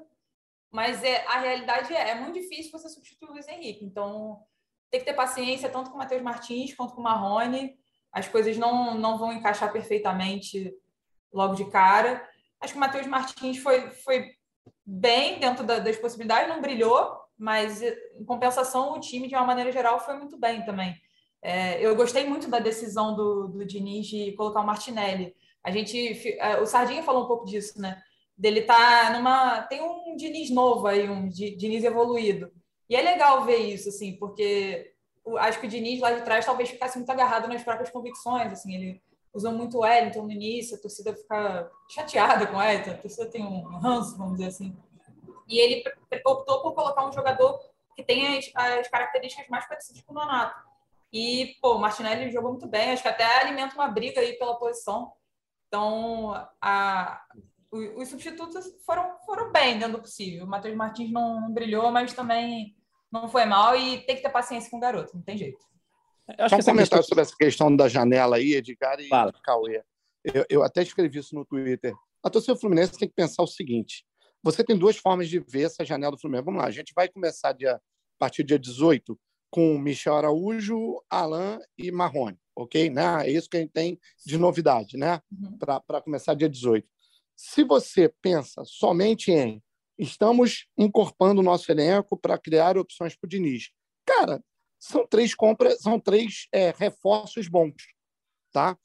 [0.71, 3.85] mas é, a realidade é, é muito difícil você substituir o Luiz Henrique.
[3.85, 4.41] Então,
[4.89, 7.77] tem que ter paciência tanto com o Matheus Martins quanto com o Marrone.
[8.11, 10.71] As coisas não, não vão encaixar perfeitamente
[11.31, 12.27] logo de cara.
[12.59, 14.31] Acho que o Matheus Martins foi, foi
[14.85, 19.69] bem dentro da, das possibilidades, não brilhou, mas em compensação o time, de uma maneira
[19.69, 20.95] geral, foi muito bem também.
[21.41, 25.35] É, eu gostei muito da decisão do, do Diniz de colocar o Martinelli.
[25.61, 28.01] A gente, é, o Sardinha falou um pouco disso, né?
[28.37, 32.49] Dele tá numa, tem um Diniz novo aí, um Diniz evoluído.
[32.89, 34.93] E é legal ver isso, assim, porque
[35.39, 38.73] acho que o Diniz lá de trás talvez ficasse muito agarrado nas próprias convicções, assim,
[38.73, 39.01] ele
[39.33, 43.25] usou muito o Wellington no início, a torcida fica chateada com o Wellington, a torcida
[43.25, 44.73] tem um ranço, vamos dizer assim.
[45.53, 45.83] E ele
[46.25, 47.59] optou por colocar um jogador
[47.95, 50.59] que tem as, as características mais parecidas com o Donato.
[51.11, 54.57] E, pô, o Martinelli jogou muito bem, acho que até alimenta uma briga aí pela
[54.57, 55.13] posição.
[55.67, 57.23] Então, a,
[57.71, 60.45] os, substitutos foram, foram bem dentro do possível.
[60.45, 62.75] O Matheus Martins não, não, brilhou, mas também
[63.11, 65.63] não foi mal e tem que ter paciência com o garoto, não tem jeito.
[66.35, 67.03] Eu acho Só um comentário questão...
[67.03, 69.31] sobre essa questão da janela aí, Edgar e Fala.
[69.43, 69.83] Cauê.
[70.23, 71.93] Eu, eu até escrevi isso no Twitter.
[72.23, 74.03] A torcida Fluminense tem que pensar o seguinte:
[74.43, 76.45] você tem duas formas de ver essa janela do Fluminense.
[76.45, 77.81] Vamos lá, a gente vai começar dia, a
[78.19, 79.17] partir do dia 18
[79.49, 82.89] com Michel Araújo, Alain e Marrone, ok?
[82.89, 83.27] Né?
[83.27, 85.21] É isso que a gente tem de novidade, né?
[85.31, 85.57] Uhum.
[85.57, 86.87] Para começar dia 18.
[87.35, 89.61] Se você pensa somente em
[89.97, 93.69] estamos encorpando o nosso elenco para criar opções para o Diniz,
[94.05, 94.43] cara,
[94.79, 97.75] são três compras, são três é, reforços bons,
[98.51, 98.77] tá?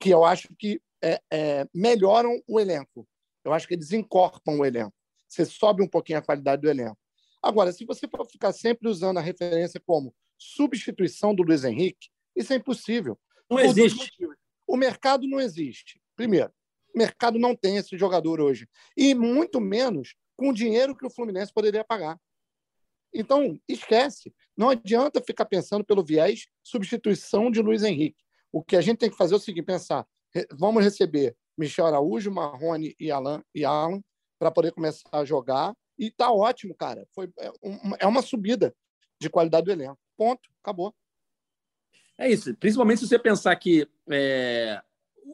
[0.00, 3.06] Que eu acho que é, é, melhoram o elenco.
[3.44, 4.95] Eu acho que eles encorpam o elenco.
[5.28, 6.98] Você sobe um pouquinho a qualidade do elenco.
[7.42, 12.52] Agora, se você for ficar sempre usando a referência como substituição do Luiz Henrique, isso
[12.52, 13.18] é impossível.
[13.48, 14.10] Não existe.
[14.66, 16.00] O mercado não existe.
[16.16, 16.52] Primeiro,
[16.94, 18.68] o mercado não tem esse jogador hoje.
[18.96, 22.18] E muito menos com o dinheiro que o Fluminense poderia pagar.
[23.14, 24.34] Então, esquece.
[24.56, 28.22] Não adianta ficar pensando pelo viés substituição de Luiz Henrique.
[28.52, 30.06] O que a gente tem que fazer é o seguinte: pensar,
[30.52, 34.02] vamos receber Michel Araújo, Marrone e Alan, e Alan
[34.38, 37.06] para poder começar a jogar e tá ótimo, cara.
[37.14, 37.50] Foi, é,
[38.00, 38.74] é uma subida
[39.20, 39.98] de qualidade do elenco.
[40.16, 40.48] Ponto.
[40.62, 40.94] Acabou.
[42.18, 42.54] É isso.
[42.56, 44.82] Principalmente se você pensar que é,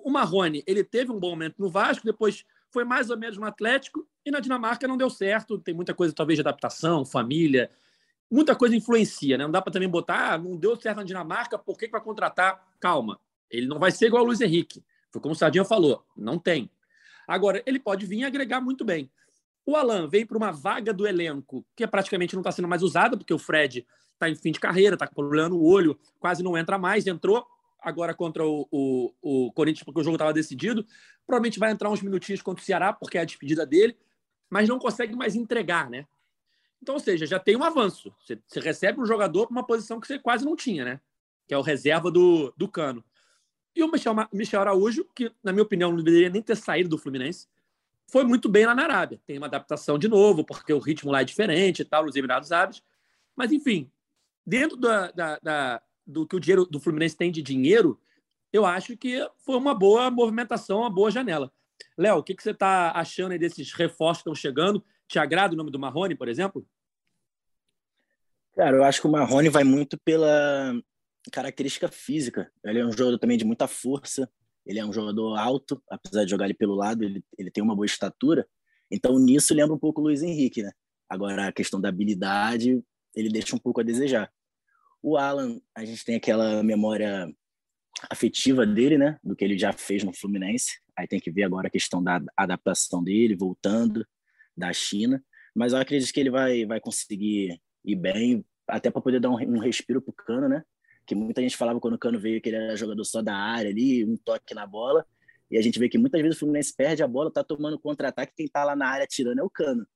[0.05, 3.45] o Marrone ele teve um bom momento no Vasco, depois foi mais ou menos no
[3.45, 5.59] Atlético, e na Dinamarca não deu certo.
[5.59, 7.71] Tem muita coisa, talvez, de adaptação, família.
[8.31, 9.45] Muita coisa influencia, né?
[9.45, 12.01] Não dá para também botar, ah, não deu certo na Dinamarca, por que, que vai
[12.01, 12.67] contratar?
[12.81, 13.21] Calma.
[13.51, 14.83] Ele não vai ser igual o Luiz Henrique.
[15.11, 16.03] Foi como o Sardinha falou.
[16.17, 16.71] Não tem.
[17.27, 19.11] Agora, ele pode vir e agregar muito bem.
[19.65, 23.17] O Alan veio para uma vaga do elenco que praticamente não está sendo mais usada,
[23.17, 26.57] porque o Fred está em fim de carreira, está com problema no olho, quase não
[26.57, 27.07] entra mais.
[27.07, 27.47] Entrou
[27.81, 30.85] agora contra o, o, o Corinthians, porque o jogo estava decidido.
[31.27, 33.97] Provavelmente vai entrar uns minutinhos contra o Ceará, porque é a despedida dele,
[34.51, 36.07] mas não consegue mais entregar, né?
[36.81, 38.13] Então, ou seja, já tem um avanço.
[38.21, 41.01] Você, você recebe um jogador para uma posição que você quase não tinha, né?
[41.47, 43.05] Que é o reserva do, do Cano.
[43.75, 46.99] E o Michel, Michel Araújo, que, na minha opinião, não deveria nem ter saído do
[46.99, 47.47] Fluminense,
[48.07, 49.21] foi muito bem lá na Arábia.
[49.27, 52.53] Tem uma adaptação de novo, porque o ritmo lá é diferente e tal, nos Emirados
[52.53, 52.83] Árabes.
[53.35, 53.91] Mas, enfim,
[54.45, 57.99] dentro da, da, da, do que o dinheiro do Fluminense tem de dinheiro,
[58.53, 61.51] eu acho que foi uma boa movimentação, uma boa janela.
[61.97, 64.85] Léo, o que, que você está achando desses reforços que estão chegando?
[65.09, 66.67] Te agrada o nome do Marrone, por exemplo?
[68.55, 70.75] Cara, eu acho que o Marrone vai muito pela
[71.31, 72.51] característica física.
[72.65, 74.29] Ele é um jogador também de muita força,
[74.65, 77.75] ele é um jogador alto, apesar de jogar ele pelo lado, ele, ele tem uma
[77.75, 78.47] boa estatura.
[78.91, 80.71] Então, nisso, lembra um pouco o Luiz Henrique, né?
[81.09, 82.83] Agora, a questão da habilidade,
[83.15, 84.33] ele deixa um pouco a desejar.
[85.03, 87.29] O Alan, a gente tem aquela memória
[88.11, 89.19] afetiva dele, né?
[89.23, 90.81] Do que ele já fez no Fluminense.
[90.97, 94.07] Aí tem que ver agora a questão da adaptação dele, voltando
[94.57, 95.23] da China.
[95.55, 99.35] Mas eu acredito que ele vai, vai conseguir ir bem, até para poder dar um,
[99.35, 100.63] um respiro pro Cano, né?
[101.07, 103.71] Que muita gente falava quando o Cano veio que ele era jogador só da área
[103.71, 105.07] ali, um toque na bola,
[105.51, 108.33] e a gente vê que muitas vezes o Fluminense perde a bola, tá tomando contra-ataque,
[108.37, 109.87] quem tá lá na área tirando é o Cano.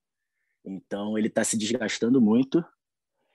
[0.65, 2.65] Então ele tá se desgastando muito.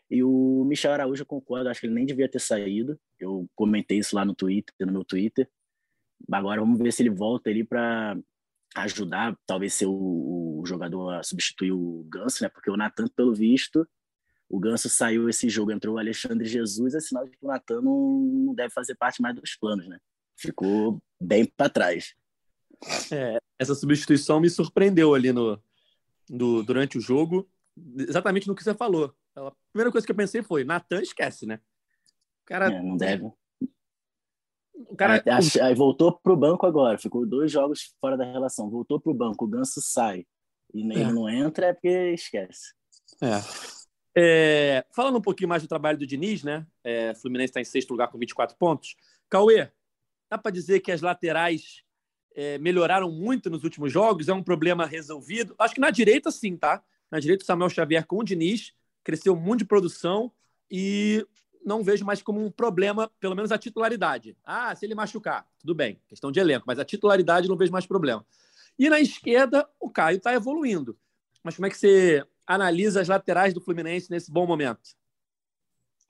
[0.09, 2.99] E o Michel Araújo, eu concordo, acho que ele nem devia ter saído.
[3.17, 5.49] Eu comentei isso lá no Twitter, no meu Twitter.
[6.31, 8.17] Agora vamos ver se ele volta ali para
[8.75, 12.49] ajudar, talvez ser o, o, jogador a substituir o Ganso, né?
[12.49, 13.87] Porque o Natan, pelo visto,
[14.51, 17.81] o Ganso saiu esse jogo, entrou o Alexandre Jesus, é sinal de que o Natan
[17.81, 19.97] não deve fazer parte mais dos planos, né?
[20.35, 22.13] Ficou bem para trás.
[23.09, 25.61] É, essa substituição me surpreendeu ali no,
[26.63, 27.49] durante o jogo,
[27.97, 29.15] exatamente no que você falou.
[29.37, 31.61] A primeira coisa que eu pensei foi: Natan esquece, né?
[32.43, 32.73] O cara.
[32.73, 33.31] É, não deve.
[34.89, 35.23] O cara...
[35.61, 38.69] Aí, voltou pro banco agora, ficou dois jogos fora da relação.
[38.69, 40.25] Voltou pro banco, o Ganso sai
[40.73, 41.13] e nem é.
[41.13, 42.73] não entra, é porque esquece.
[43.21, 43.39] É.
[44.15, 46.65] É, falando um pouquinho mais do trabalho do Diniz, né?
[46.83, 48.95] É, Fluminense está em sexto lugar com 24 pontos.
[49.29, 49.69] Cauê,
[50.29, 51.83] dá para dizer que as laterais
[52.35, 54.27] é, melhoraram muito nos últimos jogos?
[54.27, 55.55] É um problema resolvido?
[55.57, 56.83] Acho que na direita, sim, tá?
[57.09, 60.31] Na direita, o Samuel Xavier com o Diniz cresceu muito de produção
[60.69, 61.25] e
[61.65, 64.35] não vejo mais como um problema, pelo menos a titularidade.
[64.43, 67.85] Ah, se ele machucar, tudo bem, questão de elenco, mas a titularidade não vejo mais
[67.85, 68.25] problema.
[68.77, 70.97] E na esquerda, o Caio está evoluindo.
[71.43, 74.81] Mas como é que você analisa as laterais do Fluminense nesse bom momento?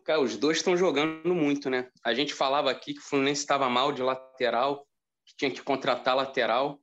[0.04, 1.90] Cara, os dois estão jogando muito, né?
[2.04, 4.88] A gente falava aqui que o Fluminense estava mal de lateral,
[5.26, 6.82] que tinha que contratar lateral.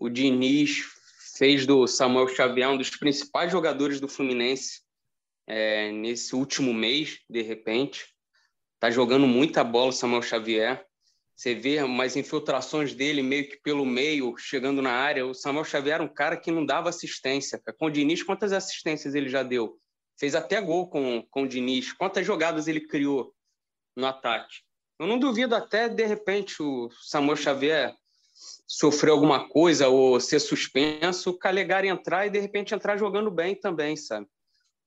[0.00, 0.84] O Diniz
[1.36, 4.82] fez do Samuel Xavier um dos principais jogadores do Fluminense
[5.46, 8.06] é, nesse último mês, de repente.
[8.80, 10.84] Tá jogando muita bola o Samuel Xavier.
[11.34, 15.26] Você vê umas infiltrações dele meio que pelo meio, chegando na área.
[15.26, 17.60] O Samuel Xavier era um cara que não dava assistência.
[17.78, 19.78] Com o Diniz, quantas assistências ele já deu?
[20.18, 21.92] Fez até gol com, com o Diniz.
[21.92, 23.34] Quantas jogadas ele criou
[23.96, 24.58] no ataque?
[24.98, 27.92] Eu não duvido até, de repente, o Samuel Xavier
[28.66, 33.54] sofrer alguma coisa ou ser suspenso, o Calegari entrar e, de repente, entrar jogando bem
[33.54, 34.26] também, sabe?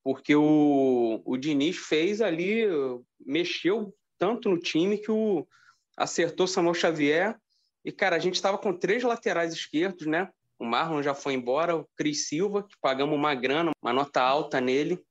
[0.02, 2.66] Porque o, o Diniz fez ali,
[3.20, 5.46] mexeu tanto no time que o
[5.98, 7.36] acertou Samuel Xavier.
[7.84, 10.30] E, cara, a gente estava com três laterais esquerdos, né?
[10.60, 14.62] O Marlon já foi embora, o Cris Silva, que pagamos uma grana, uma nota alta
[14.62, 15.04] nele.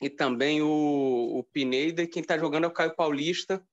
[0.00, 0.68] E também o,
[1.38, 3.64] o Pineda, e quem está jogando é o Caio Paulista.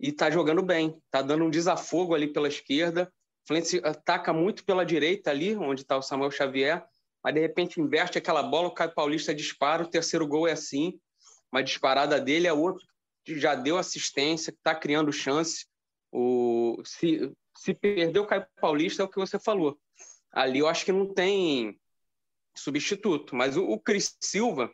[0.00, 3.12] E está jogando bem, está dando um desafogo ali pela esquerda.
[3.44, 6.84] O Fluminense ataca muito pela direita ali, onde está o Samuel Xavier,
[7.22, 10.98] mas de repente inverte aquela bola, o Caio Paulista dispara, o terceiro gol é assim,
[11.52, 12.84] uma disparada dele é outro
[13.26, 15.66] já deu assistência, está criando chance.
[16.12, 19.78] O, se, se perdeu o Caio Paulista, é o que você falou.
[20.30, 21.78] Ali eu acho que não tem
[22.54, 23.34] substituto.
[23.34, 24.70] Mas o, o Cris Silva,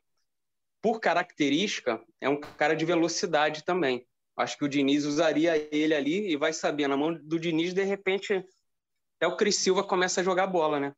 [0.83, 4.07] por característica, é um cara de velocidade também.
[4.37, 7.85] Acho que o Diniz usaria ele ali e vai saber, na mão do Diniz, de
[7.85, 8.45] repente,
[9.17, 10.95] até o Cris Silva começa a jogar bola, né?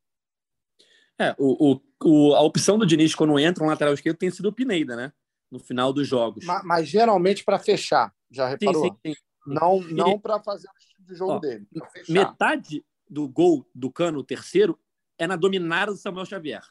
[1.19, 4.53] É, o, o, a opção do Diniz quando entra um lateral esquerdo tem sido o
[4.53, 5.13] Pineda, né?
[5.53, 6.47] No final dos jogos.
[6.47, 8.85] Mas, mas geralmente para fechar, já reparou?
[8.85, 9.21] Sim, sim, sim.
[9.47, 11.67] Não, não para fazer o estilo de jogo Ó, dele.
[12.09, 14.79] Metade do gol do Cano, terceiro,
[15.19, 16.63] é na dominada do Samuel Xavier.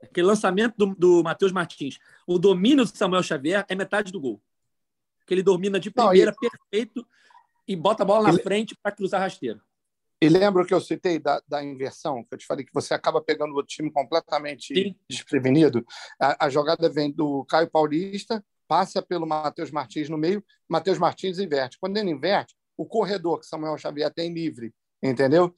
[0.00, 1.98] Aquele lançamento do, do Matheus Martins.
[2.26, 4.40] O domínio do Samuel Xavier é metade do gol.
[5.26, 7.06] Que ele domina de primeira, não, perfeito,
[7.66, 8.42] e bota a bola na ele...
[8.42, 9.60] frente para cruzar rasteiro.
[10.22, 12.94] E lembra o que eu citei da, da, inversão, que eu te falei que você
[12.94, 14.94] acaba pegando o time completamente Sim.
[15.10, 15.84] desprevenido?
[16.20, 21.40] A, a, jogada vem do Caio Paulista, passa pelo Matheus Martins no meio, Matheus Martins
[21.40, 21.76] inverte.
[21.76, 25.52] Quando ele inverte, o corredor que Samuel Xavier tem livre, entendeu?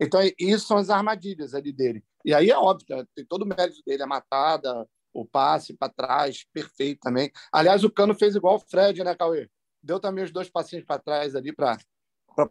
[0.00, 2.02] Então, isso são as armadilhas ali dele.
[2.24, 3.04] E aí é óbvio, né?
[3.14, 7.30] tem todo o mérito dele, a matada, o passe para trás, perfeito também.
[7.52, 9.50] Aliás, o Cano fez igual o Fred, né, Cauê?
[9.82, 11.78] Deu também os dois passinhos para trás ali para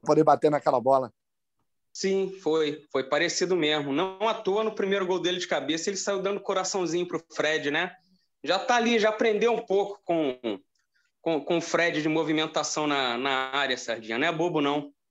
[0.04, 1.12] poder bater naquela bola.
[1.96, 2.86] Sim, foi.
[2.92, 3.94] Foi parecido mesmo.
[3.94, 7.72] Não à toa, no primeiro gol dele de cabeça, ele saiu dando coraçãozinho pro Fred,
[7.72, 7.96] né?
[8.44, 10.38] Já tá ali, já aprendeu um pouco com,
[11.22, 14.18] com, com o Fred de movimentação na, na área, Sardinha.
[14.18, 14.92] Não é bobo, não.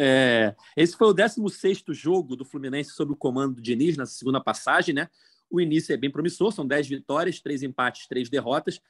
[0.00, 4.40] É, esse foi o 16 jogo do Fluminense sob o comando do Diniz na segunda
[4.40, 5.10] passagem, né?
[5.50, 8.80] O início é bem promissor, são 10 vitórias, 3 empates, 3 derrotas.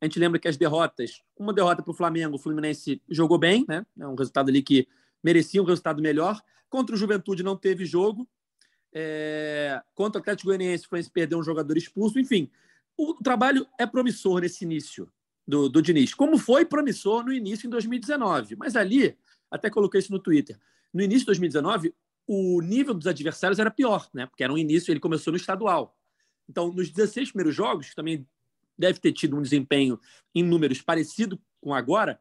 [0.00, 3.64] A gente lembra que as derrotas, uma derrota para o Flamengo, o Fluminense jogou bem,
[3.66, 3.84] né?
[3.98, 4.86] É um resultado ali que
[5.22, 6.40] merecia um resultado melhor.
[6.68, 8.28] Contra o Juventude não teve jogo.
[8.92, 9.80] É...
[9.94, 12.18] Contra o Atlético Goianiense, Fluminense perdeu um jogador expulso.
[12.18, 12.50] Enfim,
[12.96, 15.10] o trabalho é promissor nesse início
[15.46, 18.56] do, do Diniz, como foi promissor no início em 2019.
[18.56, 19.16] Mas ali,
[19.50, 20.58] até coloquei isso no Twitter,
[20.92, 21.94] no início de 2019,
[22.26, 24.26] o nível dos adversários era pior, né?
[24.26, 25.96] Porque era um início, ele começou no estadual.
[26.48, 28.26] Então, nos 16 primeiros jogos, também
[28.78, 29.98] deve ter tido um desempenho
[30.34, 32.20] em números parecido com agora,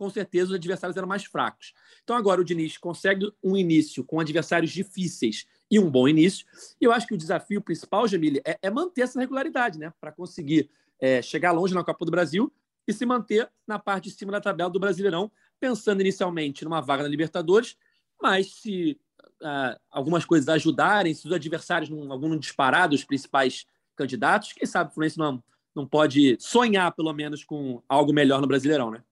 [0.00, 1.74] com certeza os adversários eram mais fracos.
[2.02, 6.46] Então agora o Diniz consegue um início com adversários difíceis e um bom início.
[6.80, 9.92] E eu acho que o desafio principal, Jamile, é, é manter essa regularidade, né?
[10.00, 12.50] Para conseguir é, chegar longe na Copa do Brasil
[12.88, 17.02] e se manter na parte de cima da tabela do Brasileirão, pensando inicialmente numa vaga
[17.02, 17.76] na Libertadores,
[18.22, 18.98] mas se
[19.42, 24.54] uh, algumas coisas ajudarem, se os adversários, não, algum disparar dos principais candidatos.
[24.54, 28.90] Quem sabe o Fluminense não, não pode sonhar, pelo menos, com algo melhor no Brasileirão,
[28.90, 29.02] né?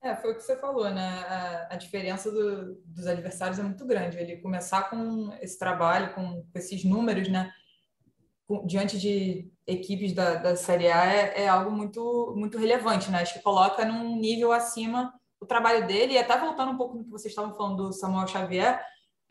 [0.00, 1.24] É, foi o que você falou, né?
[1.28, 4.16] A, a diferença do, dos adversários é muito grande.
[4.16, 7.52] Ele começar com esse trabalho, com, com esses números, né?
[8.46, 13.22] Com, diante de equipes da, da Série A é, é, algo muito, muito relevante, né?
[13.22, 16.12] Acho que coloca num nível acima o trabalho dele.
[16.12, 18.80] E até voltando um pouco no que vocês estavam falando do Samuel Xavier,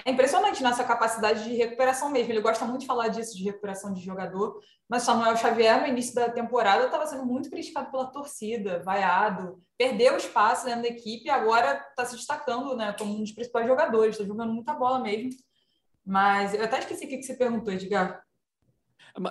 [0.05, 2.31] é impressionante nessa capacidade de recuperação mesmo.
[2.31, 4.59] Ele gosta muito de falar disso, de recuperação de jogador.
[4.87, 10.15] Mas Samuel Xavier, no início da temporada, estava sendo muito criticado pela torcida, vaiado, perdeu
[10.15, 14.15] espaço dentro da equipe e agora está se destacando né, como um dos principais jogadores.
[14.15, 15.31] Está jogando muita bola mesmo.
[16.05, 18.23] Mas eu até esqueci o que você perguntou, Edgar.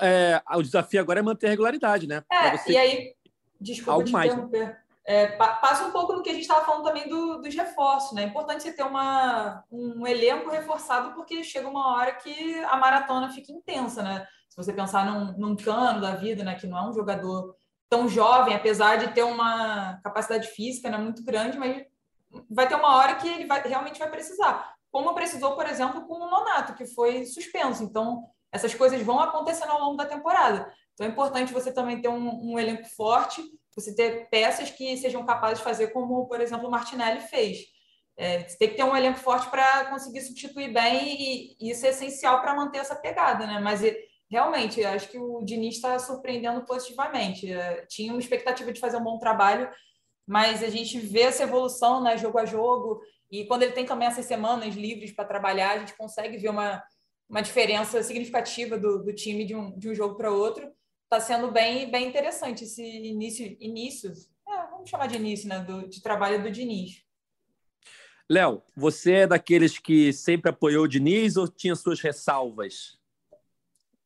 [0.02, 2.22] É, o desafio agora é manter a regularidade, né?
[2.30, 2.72] É, você...
[2.72, 3.14] e aí,
[3.60, 4.66] desculpa Algo te mais, interromper.
[4.66, 4.78] Né?
[5.08, 8.24] É, passa um pouco no que a gente estava falando também do, dos reforços, né?
[8.24, 13.30] É importante você ter uma, um elenco reforçado, porque chega uma hora que a maratona
[13.30, 14.26] fica intensa, né?
[14.48, 16.56] Se você pensar num, num cano da vida, né?
[16.56, 17.54] Que não é um jogador
[17.88, 21.84] tão jovem, apesar de ter uma capacidade física né, muito grande, mas
[22.50, 24.74] vai ter uma hora que ele vai, realmente vai precisar.
[24.90, 27.84] Como precisou, por exemplo, com o Nonato, que foi suspenso.
[27.84, 30.72] Então, essas coisas vão acontecendo ao longo da temporada.
[30.94, 33.42] Então, é importante você também ter um, um elenco forte
[33.76, 37.58] você ter peças que sejam capazes de fazer como, por exemplo, o Martinelli fez.
[38.16, 41.84] É, você tem que ter um elenco forte para conseguir substituir bem e, e, isso
[41.84, 43.60] é essencial para manter essa pegada, né?
[43.60, 43.82] Mas
[44.30, 47.52] realmente, acho que o Diniz está surpreendendo positivamente.
[47.52, 49.68] É, tinha uma expectativa de fazer um bom trabalho,
[50.26, 54.08] mas a gente vê essa evolução, né, jogo a jogo, e quando ele tem também
[54.08, 56.82] essas semanas livres para trabalhar, a gente consegue ver uma,
[57.28, 60.72] uma diferença significativa do, do time de um, de um jogo para outro
[61.06, 64.12] está sendo bem, bem interessante esse início, início
[64.48, 67.04] é, vamos chamar de início, né, do, de trabalho do Diniz.
[68.28, 72.98] Léo, você é daqueles que sempre apoiou o Diniz ou tinha suas ressalvas?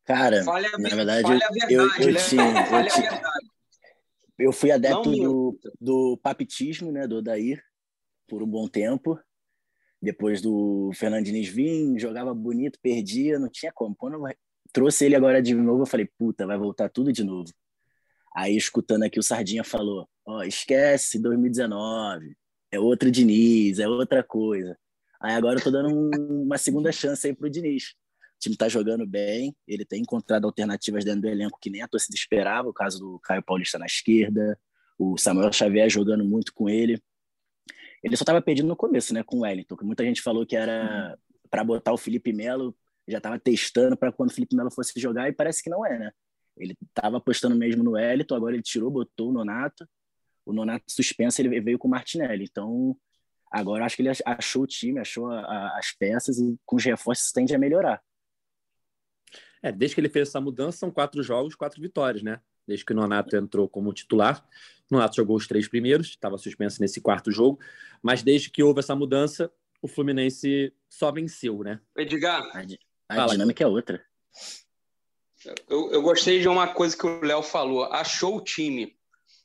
[0.05, 2.21] Cara, falha, na verdade, verdade eu, eu, né?
[2.29, 3.23] tinha, eu, tinha,
[4.39, 7.63] eu fui adepto do, do papitismo, né, do Odair,
[8.29, 9.19] por um bom tempo.
[10.03, 13.95] Depois do Fernando Diniz vir, jogava bonito, perdia, não tinha como.
[13.95, 14.19] Quando
[14.73, 17.51] trouxe ele agora de novo, eu falei, puta, vai voltar tudo de novo.
[18.35, 22.37] Aí, escutando aqui, o Sardinha falou, ó, oh, esquece 2019,
[22.71, 24.77] é outro Diniz, é outra coisa.
[25.21, 27.95] Aí agora eu tô dando um, uma segunda chance aí pro Diniz.
[28.37, 31.89] O time tá jogando bem, ele tem encontrado alternativas dentro do elenco que nem a
[31.89, 34.59] torcida esperava, o caso do Caio Paulista na esquerda,
[34.99, 37.03] o Samuel Xavier jogando muito com ele.
[38.03, 40.57] Ele só tava pedindo no começo, né, com o Wellington, que muita gente falou que
[40.57, 41.19] era
[41.51, 42.75] para botar o Felipe Melo
[43.11, 45.99] já estava testando para quando o Felipe Melo fosse jogar e parece que não é,
[45.99, 46.13] né?
[46.57, 49.89] Ele estava apostando mesmo no Elito, agora ele tirou, botou o Nonato.
[50.45, 52.47] O Nonato suspenso, ele veio com o Martinelli.
[52.51, 52.97] Então,
[53.51, 56.85] agora acho que ele achou o time, achou a, a, as peças e com os
[56.85, 58.03] reforços tende a melhorar.
[59.63, 62.41] É, desde que ele fez essa mudança, são quatro jogos, quatro vitórias, né?
[62.67, 64.47] Desde que o Nonato entrou como titular.
[64.91, 67.59] O Nonato jogou os três primeiros, estava suspenso nesse quarto jogo,
[68.03, 71.81] mas desde que houve essa mudança, o Fluminense só venceu, né?
[71.97, 72.51] Edgar,
[73.11, 74.01] a Fala, dinâmica é outra.
[75.69, 77.85] Eu, eu gostei de uma coisa que o Léo falou.
[77.87, 78.97] Achou o time.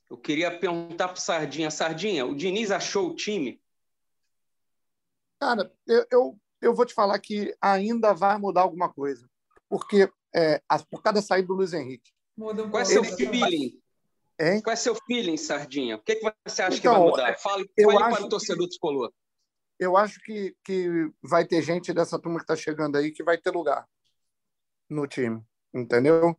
[0.07, 1.71] Eu queria perguntar para Sardinha.
[1.71, 3.59] Sardinha, o Diniz achou o time?
[5.39, 9.27] Cara, eu, eu, eu vou te falar que ainda vai mudar alguma coisa.
[9.67, 12.11] Porque é, por cada saída do Luiz Henrique.
[12.37, 13.81] Muda um Qual é seu feeling?
[14.39, 14.61] Hein?
[14.61, 15.95] Qual é seu feeling, Sardinha?
[15.95, 17.37] O que, que você acha então, que vai mudar?
[17.39, 18.71] Fale, fale para o torcedor que...
[18.71, 19.11] tricolor
[19.79, 23.37] eu acho que, que vai ter gente dessa turma que está chegando aí que vai
[23.37, 23.85] ter lugar
[24.89, 25.41] no time,
[25.73, 26.37] entendeu?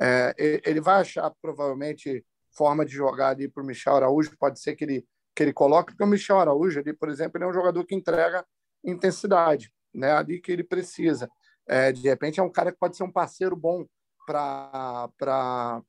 [0.00, 4.74] É, ele vai achar provavelmente forma de jogar ali para o Michel Araújo, pode ser
[4.74, 7.52] que ele, que ele coloque, porque o Michel Araújo, ali, por exemplo, ele é um
[7.52, 8.44] jogador que entrega
[8.82, 10.12] intensidade, né?
[10.12, 11.30] ali que ele precisa.
[11.68, 13.86] É, de repente é um cara que pode ser um parceiro bom
[14.26, 15.82] para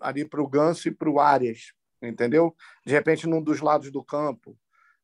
[0.00, 2.54] ali para o Ganso e para o Arias, entendeu?
[2.84, 4.56] De repente num dos lados do campo,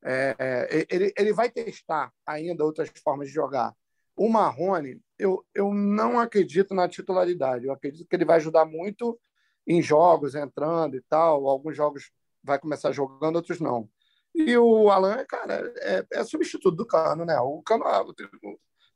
[0.03, 3.73] é, é ele, ele vai testar ainda outras formas de jogar.
[4.15, 7.65] O Marrone, eu, eu não acredito na titularidade.
[7.65, 9.19] Eu acredito que ele vai ajudar muito
[9.65, 11.47] em jogos, entrando e tal.
[11.47, 12.11] Alguns jogos
[12.43, 13.89] vai começar jogando, outros não.
[14.35, 17.39] E o Alan, cara, é, é substituto do Cano, né?
[17.39, 17.85] O Cano,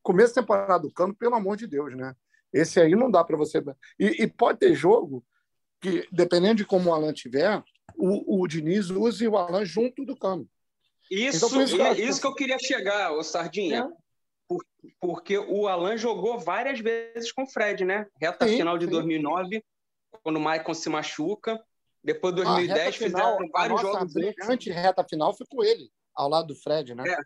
[0.01, 2.15] começo da temporada do Cano, pelo amor de Deus, né?
[2.51, 3.63] Esse aí não dá para você.
[3.99, 5.23] E, e, pode ter jogo
[5.79, 7.63] que, dependendo de como o Alan tiver,
[7.95, 10.49] o, o Diniz use o Alan junto do Cano.
[11.09, 13.79] Isso, então, isso, que, isso que eu queria chegar, ô Sardinha.
[13.79, 14.07] É.
[14.47, 14.65] Por,
[14.99, 18.07] porque o Alan jogou várias vezes com o Fred, né?
[18.19, 18.91] Reta sim, final de sim.
[18.91, 19.63] 2009,
[20.23, 21.61] quando o Maicon se machuca.
[22.03, 24.13] Depois de 2010 final, fizeram vários jogos.
[24.47, 27.03] Antes reta final foi com ele, ao lado do Fred, né?
[27.05, 27.17] É.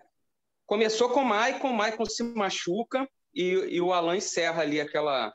[0.66, 5.34] Começou com o Maicon, o Maicon se machuca e, e o Alan encerra ali aquela,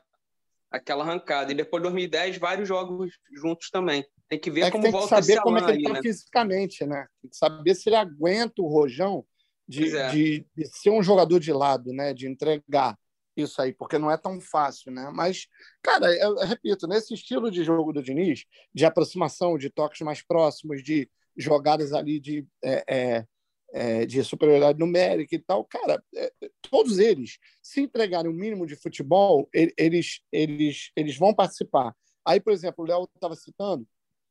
[0.69, 1.51] aquela arrancada.
[1.51, 4.05] E depois de 2010, vários jogos juntos também.
[4.29, 6.01] Tem que ver é que como tem que saber como é que ele está né?
[6.01, 7.07] fisicamente, né?
[7.21, 9.25] Tem que saber se ele aguenta o rojão
[9.67, 10.09] de, é.
[10.11, 12.13] de, de ser um jogador de lado, né?
[12.13, 12.97] De entregar
[13.35, 15.11] isso aí, porque não é tão fácil, né?
[15.13, 15.47] Mas,
[15.81, 20.21] cara, eu, eu repito, nesse estilo de jogo do Diniz, de aproximação, de toques mais
[20.21, 23.25] próximos, de jogadas ali de, é, é,
[23.71, 28.75] é, de superioridade numérica e tal, cara, é, todos eles, se entregarem o mínimo de
[28.75, 31.95] futebol, eles, eles, eles vão participar.
[32.25, 33.87] Aí, por exemplo, o Léo estava citando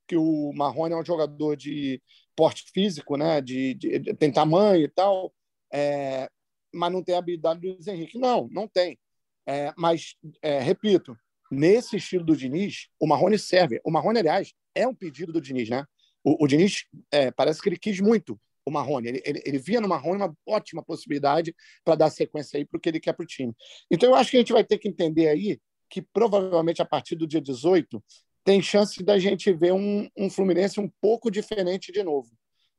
[0.07, 2.01] que o Marrone é um jogador de
[2.35, 3.41] porte físico, né?
[3.41, 5.33] De, de- de- tem tamanho e tal,
[5.73, 6.29] é,
[6.75, 8.19] mas não tem a habilidade do Luiz Henrique.
[8.19, 8.99] Não, não tem.
[9.47, 11.17] É, mas, é, repito,
[11.51, 13.81] nesse estilo do Diniz, o Marrone serve.
[13.85, 15.85] O Marrone, aliás, é um pedido do Diniz, né?
[16.25, 19.09] O, o Diniz é, parece que ele quis muito o Marrone.
[19.09, 21.55] Ele, ele, ele via no Marrone uma ótima possibilidade
[21.85, 23.55] para dar sequência aí para o que ele quer para o time.
[23.91, 27.15] Então, eu acho que a gente vai ter que entender aí que provavelmente a partir
[27.15, 28.03] do dia 18
[28.47, 32.31] tem chance da gente ver um, um Fluminense um pouco diferente de novo.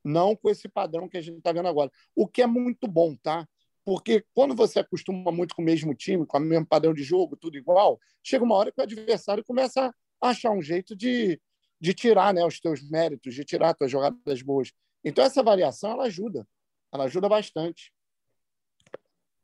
[0.02, 1.92] Não com esse padrão que a gente está vendo agora.
[2.16, 3.46] O que é muito bom, tá?
[3.84, 7.36] Porque quando você acostuma muito com o mesmo time, com o mesmo padrão de jogo,
[7.36, 11.38] tudo igual, chega uma hora que o adversário começa a achar um jeito de,
[11.82, 14.72] de tirar né, os teus méritos, de tirar as tuas jogadas boas.
[15.04, 16.48] Então, essa variação ela ajuda.
[16.94, 17.92] Ela ajuda bastante.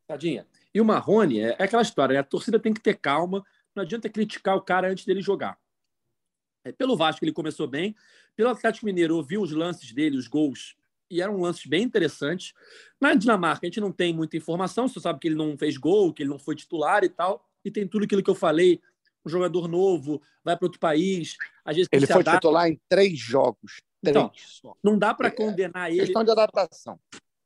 [0.08, 0.48] Tadinha.
[0.74, 2.20] E o Marrone é, é aquela história, né?
[2.22, 3.44] A torcida tem que ter calma,
[3.76, 5.62] não adianta criticar o cara antes dele jogar.
[6.66, 7.96] É, pelo Vasco ele começou bem,
[8.36, 10.76] pelo Atlético Mineiro eu vi os lances dele, os gols,
[11.10, 12.54] e eram lances bem interessantes.
[13.00, 16.14] Na Dinamarca a gente não tem muita informação, só sabe que ele não fez gol,
[16.14, 18.82] que ele não foi titular e tal, e tem tudo aquilo que eu falei,
[19.26, 22.40] um jogador novo, vai para outro país, às vezes Ele foi adapta.
[22.40, 23.82] titular em três jogos.
[24.02, 24.32] Três Então,
[24.84, 27.00] não dá para condenar ele Questão de adaptação.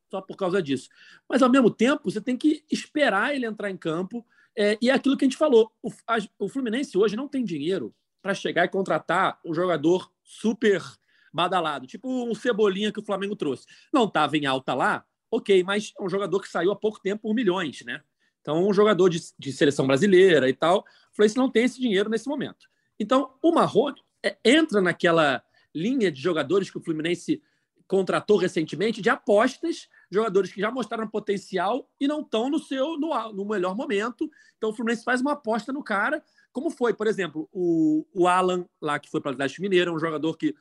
[0.10, 0.90] só por causa disso.
[1.30, 4.26] Mas, ao mesmo tempo, você tem que esperar ele entrar em campo.
[4.56, 7.44] é, e é aquilo que a gente falou: o, a- o Fluminense hoje não tem
[7.46, 7.94] dinheiro
[8.28, 10.84] para chegar e contratar um jogador super
[11.32, 13.66] badalado, tipo um Cebolinha que o Flamengo trouxe.
[13.94, 17.22] Não estava em alta lá, ok, mas é um jogador que saiu há pouco tempo
[17.22, 18.02] por milhões, né?
[18.42, 20.80] Então, um jogador de, de seleção brasileira e tal.
[20.80, 22.68] O Fluminense não tem esse dinheiro nesse momento.
[23.00, 25.42] Então, o Marrone é, entra naquela
[25.74, 27.42] linha de jogadores que o Fluminense
[27.88, 33.32] contratou recentemente de apostas, jogadores que já mostraram potencial e não estão no seu no,
[33.32, 34.30] no melhor momento.
[34.58, 36.22] Então o Fluminense faz uma aposta no cara,
[36.52, 40.00] como foi, por exemplo, o, o Alan lá que foi para o Atlético Mineiro, um
[40.00, 40.56] jogador que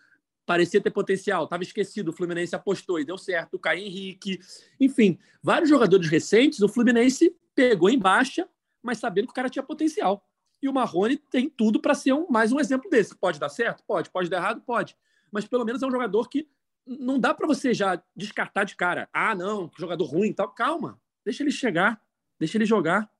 [0.45, 4.39] parecia ter potencial, estava esquecido, o Fluminense apostou e deu certo, o Caio Henrique,
[4.81, 8.49] enfim, vários jogadores recentes, o Fluminense pegou em baixa,
[8.83, 10.25] mas sabendo que o cara tinha potencial.
[10.63, 13.15] E o Marrone tem tudo para ser um, mais um exemplo desse.
[13.15, 13.83] Pode dar certo?
[13.87, 14.11] Pode.
[14.11, 14.63] Pode dar errado?
[14.63, 14.97] Pode.
[15.31, 16.49] Mas pelo menos é um jogador que
[16.87, 19.09] não dá para você já descartar de cara.
[19.13, 20.49] Ah, não, jogador ruim e tal.
[20.49, 22.01] Calma, deixa ele chegar,
[22.39, 23.11] deixa ele jogar.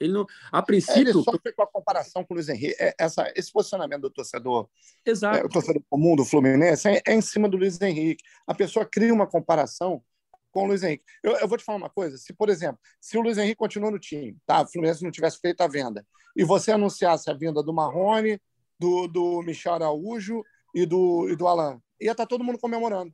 [0.00, 2.74] Ele não, a É, ele princípio, sofre com a comparação com o Luiz Henrique.
[2.80, 4.68] É, essa, esse posicionamento do torcedor,
[5.04, 5.46] é, exato.
[5.46, 8.24] o torcedor comum do Fluminense é, é em cima do Luiz Henrique.
[8.46, 10.02] A pessoa cria uma comparação
[10.50, 11.04] com o Luiz Henrique.
[11.22, 13.90] Eu, eu vou te falar uma coisa: se, por exemplo, se o Luiz Henrique continua
[13.90, 14.62] no time, tá?
[14.62, 18.40] O Fluminense não tivesse feito a venda, e você anunciasse a vinda do Marrone,
[18.78, 20.42] do, do Michel Araújo
[20.74, 23.12] e do, e do Alan, ia estar todo mundo comemorando.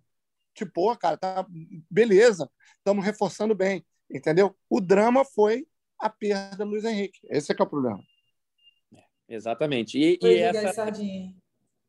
[0.54, 1.44] Tipo, pô, cara, tá
[1.90, 4.56] beleza, estamos reforçando bem, entendeu?
[4.70, 5.66] O drama foi
[5.98, 7.18] a perda do Luiz Henrique.
[7.30, 8.00] Esse é que é o problema.
[9.28, 9.98] Exatamente.
[9.98, 10.72] E, Oi, e Liga essa.
[10.74, 11.34] Sardinha.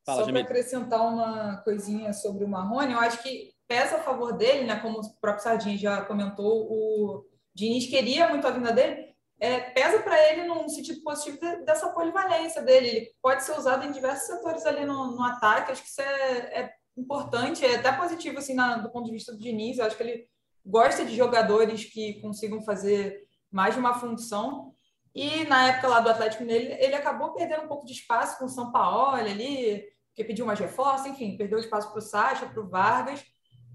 [0.05, 4.33] Fala, Só para acrescentar uma coisinha sobre o Marrone, eu acho que pesa a favor
[4.37, 4.79] dele, né?
[4.79, 9.13] Como o próprio Sardinha já comentou, o Diniz queria muito a vinda dele.
[9.39, 12.87] É, pesa para ele num sentido positivo de- dessa polivalência dele.
[12.87, 15.71] Ele pode ser usado em diversos setores ali no, no ataque.
[15.73, 19.31] Acho que isso é, é importante, é até positivo assim na- do ponto de vista
[19.33, 19.77] do Diniz.
[19.77, 20.27] Eu acho que ele
[20.65, 24.73] gosta de jogadores que consigam fazer mais de uma função.
[25.13, 28.45] E na época lá do Atlético Mineiro, ele acabou perdendo um pouco de espaço com
[28.45, 29.83] o São Paulo ali,
[30.15, 33.23] que pediu mais reforço, enfim, perdeu espaço para o Sacha, para o Vargas.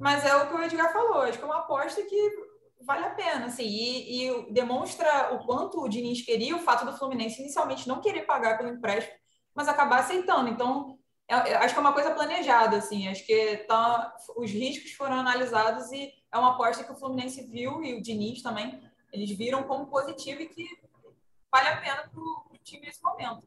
[0.01, 2.31] Mas é o que o Edgar falou, acho que é uma aposta que
[2.85, 6.97] vale a pena, assim, e, e demonstra o quanto o Diniz queria o fato do
[6.97, 9.17] Fluminense inicialmente não querer pagar pelo empréstimo,
[9.55, 10.49] mas acabar aceitando.
[10.49, 10.99] Então,
[11.29, 15.17] é- é- acho que é uma coisa planejada, assim, acho que tá, os riscos foram
[15.17, 18.81] analisados e é uma aposta que o Fluminense viu e o Diniz também,
[19.13, 20.67] eles viram como positivo e que
[21.51, 23.43] vale a pena para o time nesse momento.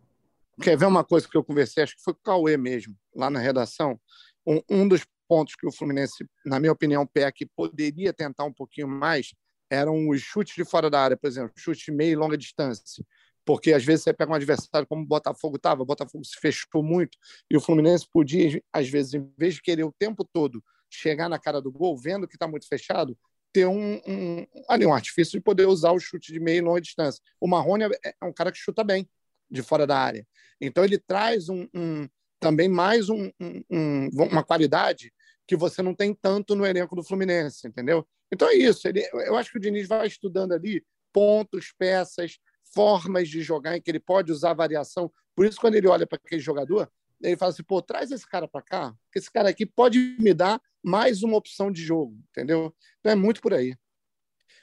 [0.61, 1.83] Quer ver uma coisa que eu conversei?
[1.83, 3.99] Acho que foi com o Cauê mesmo, lá na redação.
[4.45, 8.53] Um, um dos pontos que o Fluminense, na minha opinião, peca e poderia tentar um
[8.53, 9.33] pouquinho mais
[9.69, 13.03] eram os chutes de fora da área, por exemplo, chute de meia e longa distância.
[13.43, 16.83] Porque às vezes você pega um adversário como o Botafogo estava, o Botafogo se fechou
[16.83, 17.17] muito
[17.49, 21.37] e o Fluminense podia, às vezes, em vez de querer o tempo todo chegar na
[21.37, 23.17] cara do gol, vendo que está muito fechado,
[23.55, 26.81] ter um, um, ali um artifício de poder usar o chute de meia e longa
[26.81, 27.23] distância.
[27.39, 29.09] O Marrone é é um cara que chuta bem.
[29.49, 30.27] de fora da área.
[30.59, 33.31] Então ele traz um, um também mais um,
[33.69, 35.13] um, uma qualidade
[35.47, 38.05] que você não tem tanto no elenco do Fluminense, entendeu?
[38.29, 38.87] Então é isso.
[38.89, 40.83] Ele, eu acho que o Diniz vai estudando ali
[41.13, 42.39] pontos, peças,
[42.73, 45.09] formas de jogar em que ele pode usar variação.
[45.33, 46.91] Por isso, quando ele olha para aquele jogador,
[47.21, 50.33] ele fala assim: pô, traz esse cara para cá, porque esse cara aqui pode me
[50.33, 52.73] dar mais uma opção de jogo, entendeu?
[52.99, 53.75] Então é muito por aí.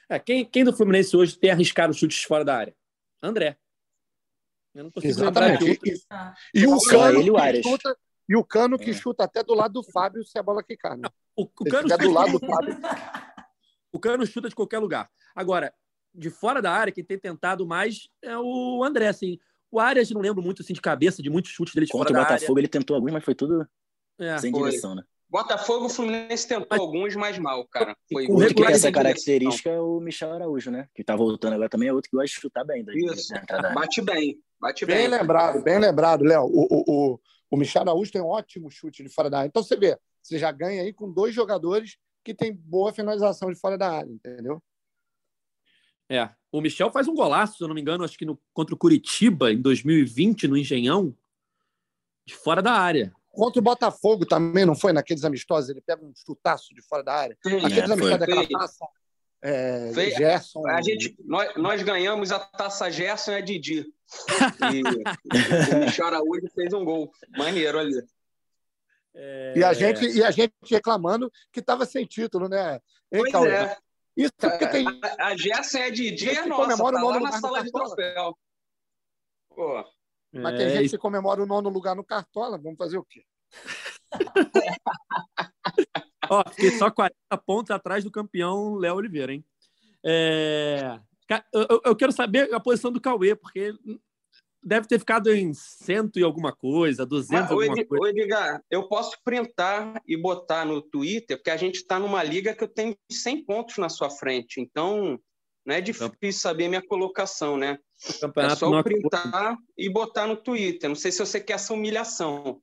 [0.09, 2.75] É, quem, quem do Fluminense hoje tem arriscado chutes fora da área?
[3.21, 3.57] André.
[4.73, 5.79] Eu não consigo Exatamente.
[6.53, 7.97] E, e, o Cano ele, chuta,
[8.27, 8.93] e o Cano que é.
[8.93, 10.97] chuta até do lado do Fábio se a bola quicar.
[10.97, 11.07] Né?
[11.35, 12.77] O, o Cano chuta do lado do Fábio.
[13.91, 15.09] O Cano chuta de qualquer lugar.
[15.35, 15.73] Agora,
[16.13, 19.39] de fora da área, quem tem tentado mais é o André, assim.
[19.73, 22.21] O Arias, não lembro muito assim, de cabeça, de muitos chutes dele de Contra fora
[22.21, 23.67] o Botafogo, ele tentou alguns, mas foi tudo
[24.19, 24.69] é, sem foi.
[24.69, 25.01] direção, né?
[25.27, 27.97] Botafogo, o Fluminense tentou mas, alguns, mas mal, cara.
[28.11, 30.87] Foi com que tem essa característica é o Michel Araújo, né?
[30.93, 32.85] Que tá voltando agora também, é outro que gosta de chutar bem.
[32.85, 33.33] Daí, Isso,
[33.73, 34.95] bate bem, bate bem.
[34.95, 36.43] Bem lembrado, bem lembrado, Léo.
[36.43, 37.19] O, o, o,
[37.49, 39.47] o Michel Araújo tem um ótimo chute de fora da área.
[39.47, 43.59] Então você vê, você já ganha aí com dois jogadores que tem boa finalização de
[43.59, 44.61] fora da área, entendeu?
[46.07, 46.29] É.
[46.53, 48.77] O Michel faz um golaço, se eu não me engano, acho que no, contra o
[48.77, 51.11] Curitiba, em 2020, no Engenhão,
[52.23, 53.11] de fora da área.
[53.31, 54.93] Contra o Botafogo também, não foi?
[54.93, 57.37] Naqueles amistosos, ele pega um chutaço de fora da área.
[57.41, 58.85] Sim, Aqueles é, amistosos daquela taça.
[59.41, 60.67] É, Gerson.
[60.67, 63.85] A gente, nós, nós, ganhamos a taça Gerson e a Didi.
[64.61, 67.11] E o Michel Araújo fez um gol.
[67.35, 67.99] Maneiro ali.
[69.15, 69.53] É...
[69.57, 72.79] E, a gente, e a gente reclamando que estava sem título, né?
[73.11, 73.75] Hein, pois é.
[74.15, 74.85] Isso porque tem.
[75.19, 77.63] A, a Gerson é de dia é nossa, comemora tá o nono lá na sala
[77.63, 78.37] de troféu.
[79.49, 79.83] Pô.
[80.31, 83.23] Mas tem é, gente que comemora o nono lugar no Cartola, vamos fazer o quê?
[86.29, 89.45] Ó, fiquei só 40 pontos atrás do campeão Léo Oliveira, hein?
[90.03, 90.99] É...
[91.51, 93.73] Eu, eu, quero saber a posição do Cauê, porque
[94.63, 98.09] deve ter ficado em cento e alguma coisa, duzentos alguma Ed, coisa.
[98.09, 102.63] Edgar, eu posso printar e botar no Twitter, porque a gente está numa liga que
[102.63, 105.19] eu tenho 100 pontos na sua frente, então
[105.65, 107.77] não é difícil saber minha colocação, né?
[108.37, 110.89] É só eu printar e botar no Twitter.
[110.89, 112.61] Não sei se você quer essa humilhação,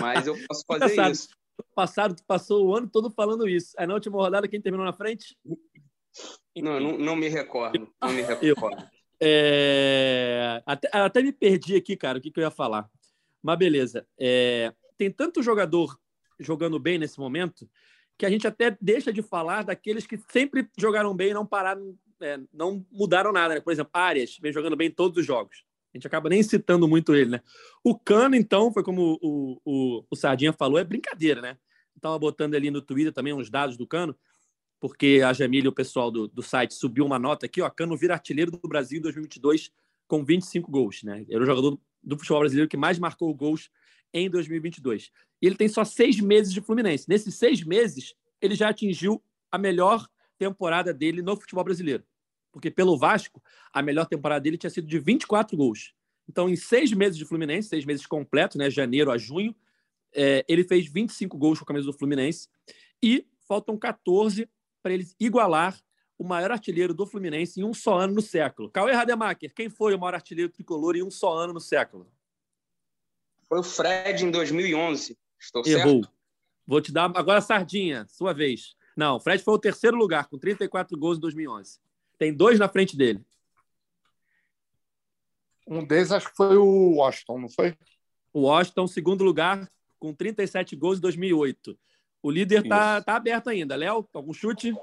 [0.00, 1.28] mas eu posso fazer isso.
[1.74, 3.74] Passado, tu passou o ano todo falando isso.
[3.76, 5.36] Aí na última rodada, quem terminou na frente?
[6.56, 7.92] Não, não, não me recordo.
[8.00, 8.88] Não me recordo.
[9.20, 10.62] É...
[10.64, 12.88] Até, até, me perdi aqui, cara, o que, que eu ia falar.
[13.42, 14.06] Mas beleza.
[14.18, 14.72] É...
[14.96, 15.98] Tem tanto jogador
[16.38, 17.68] jogando bem nesse momento
[18.16, 21.96] que a gente até deixa de falar daqueles que sempre jogaram bem e não pararam,
[22.20, 23.54] é, não mudaram nada.
[23.54, 23.60] Né?
[23.60, 25.64] Por exemplo, Arias vem jogando bem todos os jogos.
[25.94, 27.40] A gente acaba nem citando muito ele, né?
[27.82, 31.56] O Cano, então, foi como o, o, o Sardinha falou, é brincadeira, né?
[31.96, 34.14] Estava botando ali no Twitter também uns dados do Cano
[34.80, 37.96] porque a Jamile e o pessoal do, do site subiu uma nota aqui, ó, Cano
[37.96, 39.72] vira artilheiro do Brasil em 2022
[40.06, 41.24] com 25 gols, né?
[41.28, 43.70] Ele é o jogador do futebol brasileiro que mais marcou gols
[44.12, 45.10] em 2022.
[45.42, 47.08] E ele tem só seis meses de Fluminense.
[47.08, 50.08] Nesses seis meses, ele já atingiu a melhor
[50.38, 52.04] temporada dele no futebol brasileiro.
[52.52, 55.92] Porque pelo Vasco, a melhor temporada dele tinha sido de 24 gols.
[56.28, 59.54] Então, em seis meses de Fluminense, seis meses completos, né, janeiro a junho,
[60.14, 62.48] é, ele fez 25 gols com a camisa do Fluminense.
[63.02, 64.48] E faltam 14
[64.82, 65.78] para eles igualar
[66.18, 68.70] o maior artilheiro do Fluminense em um só ano no século.
[68.70, 72.10] Cauê Rademacher, quem foi o maior artilheiro tricolor em um só ano no século?
[73.48, 75.16] Foi o Fred em 2011.
[75.38, 76.02] Estou Errou.
[76.02, 76.12] certo?
[76.66, 78.76] Vou te dar agora a sardinha, sua vez.
[78.96, 81.78] Não, o Fred foi o terceiro lugar, com 34 gols em 2011.
[82.18, 83.24] Tem dois na frente dele.
[85.66, 87.76] Um deles acho que foi o Washington, não foi?
[88.32, 91.78] O Washington, segundo lugar, com 37 gols em 2008.
[92.22, 93.76] O líder tá, tá aberto ainda.
[93.76, 94.74] Léo, algum chute?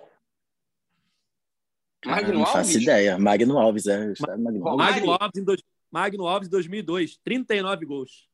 [2.06, 2.40] Magno Alves?
[2.40, 3.18] Não faço ideia.
[3.18, 4.14] Magno Alves, é.
[4.38, 5.62] Magno Alves, Magno Alves, em dois,
[5.92, 8.30] Magno Alves 2002, 39 gols.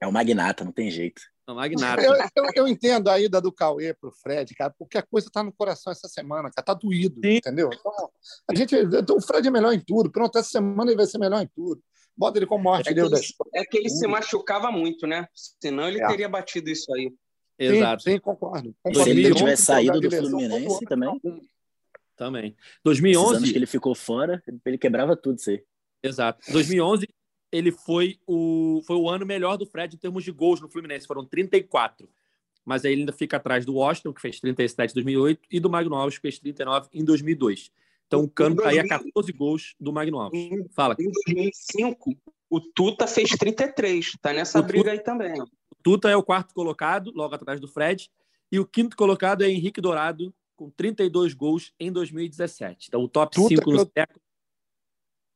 [0.00, 1.22] É o Magnata, não tem jeito.
[1.46, 2.02] Não, Magnata.
[2.02, 5.42] Eu, eu, eu, entendo a ida do Cauê pro Fred, cara, porque a coisa tá
[5.42, 7.36] no coração essa semana, cara, tá doído, Sim.
[7.36, 7.70] entendeu?
[7.72, 8.10] Então,
[8.50, 11.42] a gente, o Fred é melhor em tudo, pronto, essa semana ele vai ser melhor
[11.42, 11.82] em tudo.
[12.16, 13.50] Bota ele como artilheiro é da história.
[13.54, 15.26] É que ele se machucava muito, né?
[15.34, 16.06] Senão ele é.
[16.06, 17.12] teria batido isso aí.
[17.58, 18.02] Exato.
[18.02, 18.74] Sim, sim concordo.
[18.92, 21.20] Se ele tivesse saído do Fluminense também.
[22.16, 22.56] Também.
[22.84, 23.36] 2011.
[23.36, 25.62] anos que ele ficou fora, ele quebrava tudo isso aí.
[26.02, 26.52] Exato.
[26.52, 27.08] 2011,
[27.50, 31.06] ele foi o, foi o ano melhor do Fred em termos de gols no Fluminense.
[31.06, 32.08] Foram 34.
[32.64, 35.68] Mas aí ele ainda fica atrás do Washington, que fez 37 em 2008, e do
[35.68, 37.70] Magno Alves, que fez 39 em 2002.
[38.06, 40.48] Então o Cano está aí a 14 gols do Magno Alves.
[40.74, 40.96] Fala.
[40.98, 42.16] Em 2005,
[42.48, 44.12] o Tuta fez 33.
[44.20, 45.34] Tá nessa o briga Tuta, aí também.
[45.84, 48.10] Tuta é o quarto colocado, logo atrás do Fred.
[48.50, 52.86] E o quinto colocado é Henrique Dourado, com 32 gols em 2017.
[52.88, 54.20] Então, o top 5 no século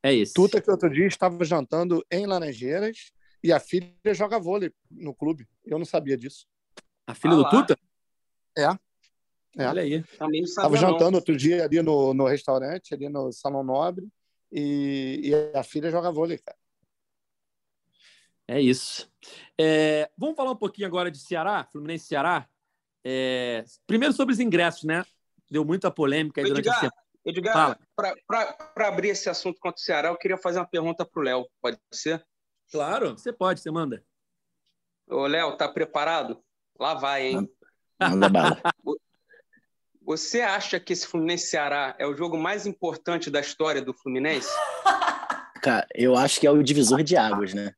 [0.03, 0.33] É isso.
[0.33, 3.13] Tuta que outro dia estava jantando em Laranjeiras
[3.45, 5.47] e a filha joga vôlei no clube.
[5.67, 6.47] Eu não sabia disso.
[7.07, 7.51] A filha ah, do lá.
[7.51, 7.79] Tuta?
[8.57, 8.65] É.
[9.63, 9.69] é.
[9.69, 10.03] Olha aí.
[10.33, 14.09] Estava jantando outro dia ali no, no restaurante, ali no Salão Nobre,
[14.51, 16.57] e, e a filha joga vôlei, cara.
[18.49, 19.11] É isso.
[19.61, 22.49] É, vamos falar um pouquinho agora de Ceará, Fluminense Ceará.
[23.05, 25.05] É, primeiro sobre os ingressos, né?
[25.51, 26.93] Deu muita polêmica aí durante a semana.
[27.27, 31.23] Edgar, para abrir esse assunto contra o Ceará, eu queria fazer uma pergunta para o
[31.23, 31.47] Léo.
[31.61, 32.25] Pode ser?
[32.71, 34.03] Claro, você pode, você manda.
[35.07, 36.43] Ô, Léo, tá preparado?
[36.79, 37.49] Lá vai, hein?
[38.01, 38.61] Manda bala.
[40.03, 44.49] Você acha que esse Fluminense Ceará é o jogo mais importante da história do Fluminense?
[45.63, 47.75] Cara, eu acho que é o divisor de águas, né?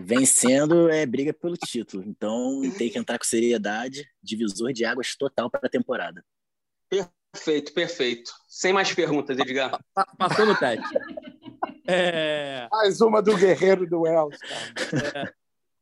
[0.00, 2.04] Vencendo é briga pelo título.
[2.06, 4.08] Então tem que entrar com seriedade.
[4.22, 6.24] Divisor de águas total para a temporada.
[6.88, 8.32] Perfeito, perfeito.
[8.48, 9.78] Sem mais perguntas, Edgar.
[10.16, 10.88] Passou no teste.
[11.86, 12.68] É...
[12.70, 14.38] Mais uma do Guerreiro do Wells.
[15.14, 15.32] É...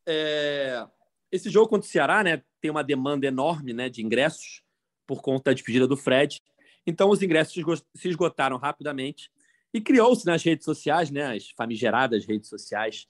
[0.09, 0.87] É...
[1.31, 4.61] Esse jogo contra o Ceará né, tem uma demanda enorme né, de ingressos
[5.05, 6.41] por conta da despedida do Fred.
[6.85, 7.53] Então, os ingressos
[7.95, 9.29] se esgotaram rapidamente
[9.73, 13.07] e criou-se nas redes sociais, né, as famigeradas redes sociais,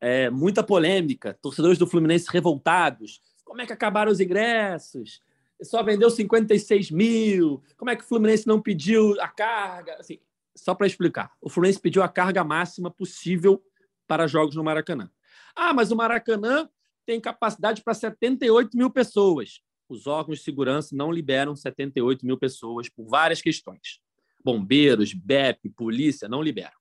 [0.00, 1.38] é, muita polêmica.
[1.40, 3.20] Torcedores do Fluminense revoltados.
[3.44, 5.20] Como é que acabaram os ingressos?
[5.62, 7.62] Só vendeu 56 mil.
[7.76, 9.96] Como é que o Fluminense não pediu a carga?
[9.98, 10.18] Assim,
[10.54, 13.62] só para explicar, o Fluminense pediu a carga máxima possível
[14.06, 15.10] para jogos no Maracanã.
[15.54, 16.68] Ah, mas o Maracanã
[17.04, 22.88] tem capacidade para 78 mil pessoas os órgãos de segurança não liberam 78 mil pessoas
[22.88, 24.00] por várias questões.
[24.44, 26.76] Bombeiros, BEP, polícia não liberam.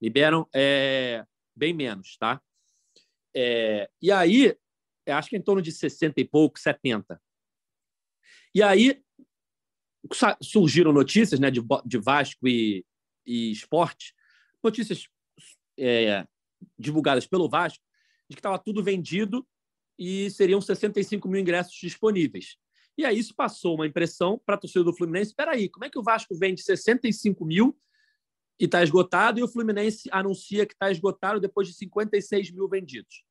[0.00, 2.40] Liberam é, bem menos, tá?
[3.34, 4.56] É, e aí,
[5.06, 7.20] acho que é em torno de 60 e pouco, 70.
[8.54, 9.02] E aí
[10.42, 12.84] surgiram notícias né, de, de Vasco e,
[13.26, 14.14] e esporte,
[14.62, 15.08] notícias
[15.78, 16.26] é,
[16.78, 17.84] divulgadas pelo Vasco,
[18.28, 19.46] de que estava tudo vendido
[19.98, 22.56] e seriam 65 mil ingressos disponíveis.
[22.96, 25.30] E aí isso passou uma impressão para a torcida do Fluminense.
[25.30, 27.78] Espera aí, como é que o Vasco vende 65 mil
[28.60, 33.24] e está esgotado e o Fluminense anuncia que está esgotado depois de 56 mil vendidos?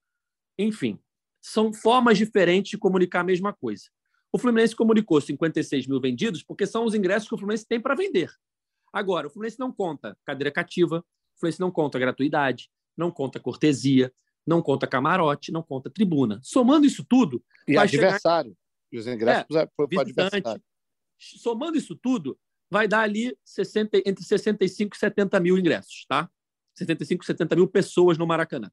[0.57, 0.99] Enfim,
[1.39, 3.83] são formas diferentes de comunicar a mesma coisa.
[4.31, 7.93] O Fluminense comunicou 56 mil vendidos porque são os ingressos que o Fluminense tem para
[7.93, 8.31] vender.
[8.91, 14.11] Agora, o Fluminense não conta cadeira cativa, o Fluminense não conta gratuidade, não conta cortesia,
[14.45, 16.39] não conta camarote, não conta tribuna.
[16.41, 17.43] Somando isso tudo.
[17.67, 18.51] E adversário.
[18.51, 18.59] Chegar...
[18.91, 20.63] E os ingressos é, para o adversário.
[21.19, 22.39] Somando isso tudo,
[22.69, 26.29] vai dar ali 60, entre 65 e 70 mil ingressos, tá?
[26.75, 28.71] 65 e 70 mil pessoas no Maracanã.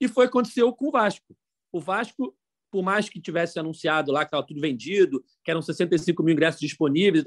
[0.00, 1.36] E foi o que aconteceu com o Vasco.
[1.72, 2.36] O Vasco,
[2.70, 6.60] por mais que tivesse anunciado lá que estava tudo vendido, que eram 65 mil ingressos
[6.60, 7.24] disponíveis,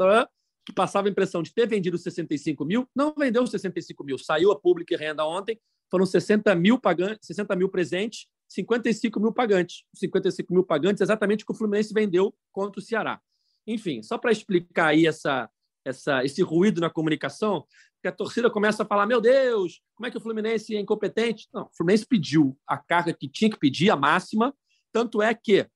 [0.65, 4.17] que passava a impressão de ter vendido 65 mil, não vendeu 65 mil.
[4.17, 9.83] Saiu a pública renda ontem, foram 60 mil pagantes, 60 mil presentes, 55 mil pagantes.
[9.95, 13.21] 55 mil pagantes, exatamente o que o Fluminense vendeu contra o Ceará.
[13.65, 15.49] Enfim, só para explicar aí essa,
[15.85, 17.65] essa, esse ruído na comunicação,
[18.01, 21.47] que a torcida começa a falar: meu Deus, como é que o Fluminense é incompetente?
[21.53, 24.53] Não, o Fluminense pediu a carga que tinha que pedir, a máxima,
[24.91, 25.67] tanto é que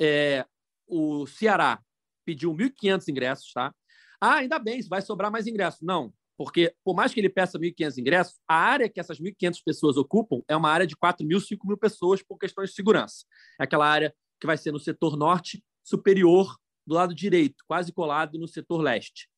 [0.00, 0.44] é,
[0.86, 1.80] o Ceará
[2.24, 3.74] pediu 1.500 ingressos, tá?
[4.20, 5.80] Ah, ainda bem, vai sobrar mais ingressos.
[5.80, 9.96] Não, porque, por mais que ele peça 1.500 ingressos, a área que essas 1.500 pessoas
[9.96, 13.24] ocupam é uma área de 4 mil, 5 mil pessoas por questões de segurança.
[13.58, 16.56] É aquela área que vai ser no setor norte superior
[16.86, 19.28] do lado direito, quase colado no setor leste.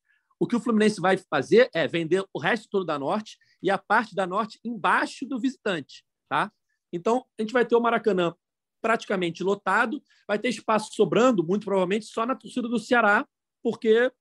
[0.43, 3.77] O que o Fluminense vai fazer é vender o resto todo da norte e a
[3.77, 6.03] parte da norte embaixo do visitante.
[6.27, 6.51] Tá?
[6.91, 8.35] Então, a gente vai ter o Maracanã
[8.81, 13.25] praticamente lotado, vai ter espaço sobrando, muito provavelmente, só na torcida do Ceará,
[13.63, 14.11] porque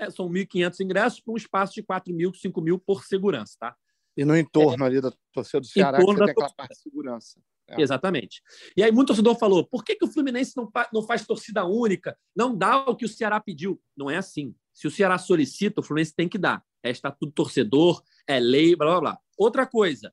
[0.00, 3.76] é, são 1.500 ingressos para um espaço de 4 mil, 5 mil por segurança, tá?
[4.16, 7.38] E no entorno é, ali da torcida do Ceará, que tem aquela parte de segurança.
[7.68, 7.78] É.
[7.78, 8.42] Exatamente.
[8.74, 12.18] E aí, muito torcedor falou: por que, que o Fluminense não, não faz torcida única?
[12.34, 13.78] Não dá o que o Ceará pediu.
[13.94, 14.54] Não é assim.
[14.72, 16.64] Se o Ceará solicita, o Fluminense tem que dar.
[16.82, 19.18] É estatuto torcedor, é lei, blá blá blá.
[19.36, 20.12] Outra coisa: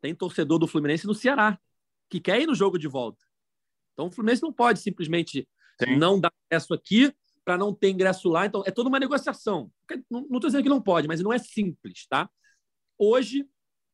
[0.00, 1.58] tem torcedor do Fluminense no Ceará,
[2.08, 3.24] que quer ir no jogo de volta.
[3.92, 5.48] Então, o Fluminense não pode simplesmente
[5.82, 5.96] Sim.
[5.96, 7.12] não dar acesso aqui
[7.44, 8.46] para não ter ingresso lá.
[8.46, 9.70] Então, é toda uma negociação.
[10.10, 12.30] Não estou dizendo que não pode, mas não é simples, tá?
[12.96, 13.48] Hoje,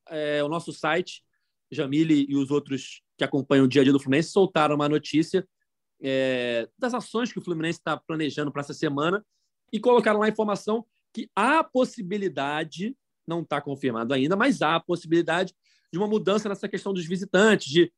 [0.08, 1.22] é, o nosso site,
[1.70, 5.46] Jamile e os outros que acompanham o dia a dia do Fluminense soltaram uma notícia
[6.02, 9.24] é, das ações que o Fluminense está planejando para essa semana
[9.72, 12.96] e colocaram lá a informação que há possibilidade,
[13.26, 15.54] não está confirmado ainda, mas há a possibilidade
[15.92, 17.92] de uma mudança nessa questão dos visitantes, de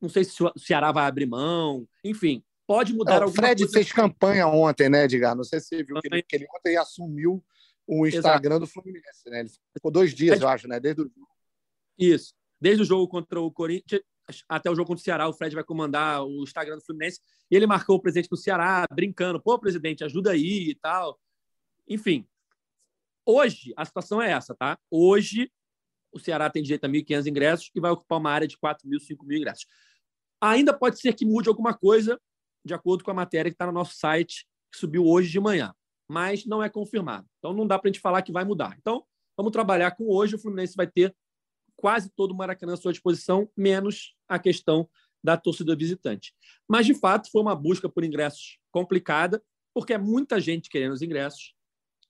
[0.00, 3.72] não sei se o Ceará vai abrir mão, enfim, pode mudar é, O Fred coisa.
[3.72, 5.34] fez campanha ontem, né, Edgar?
[5.34, 7.42] Não sei se você viu que ele, que ele ontem assumiu
[7.86, 8.66] o Instagram Exato.
[8.66, 9.40] do Fluminense, né?
[9.40, 10.80] Ele ficou dois dias, eu acho, né?
[10.80, 11.10] Desde o...
[11.96, 12.34] Isso.
[12.60, 14.02] Desde o jogo contra o Corinthians
[14.48, 17.20] até o jogo contra o Ceará, o Fred vai comandar o Instagram do Fluminense.
[17.50, 21.18] E ele marcou o presidente do Ceará, brincando: pô, presidente, ajuda aí e tal.
[21.88, 22.26] Enfim.
[23.24, 24.78] Hoje, a situação é essa, tá?
[24.90, 25.50] Hoje,
[26.12, 29.00] o Ceará tem direito a 1.500 ingressos e vai ocupar uma área de 4 mil,
[29.00, 29.66] 5 mil ingressos.
[30.40, 32.20] Ainda pode ser que mude alguma coisa,
[32.64, 35.74] de acordo com a matéria que está no nosso site, que subiu hoje de manhã,
[36.08, 37.26] mas não é confirmado.
[37.38, 38.76] Então não dá para a gente falar que vai mudar.
[38.80, 39.04] Então
[39.36, 40.36] vamos trabalhar com hoje.
[40.36, 41.14] O Fluminense vai ter
[41.76, 44.88] quase todo o Maracanã à sua disposição, menos a questão
[45.22, 46.34] da torcida visitante.
[46.68, 49.42] Mas, de fato, foi uma busca por ingressos complicada,
[49.74, 51.54] porque é muita gente querendo os ingressos.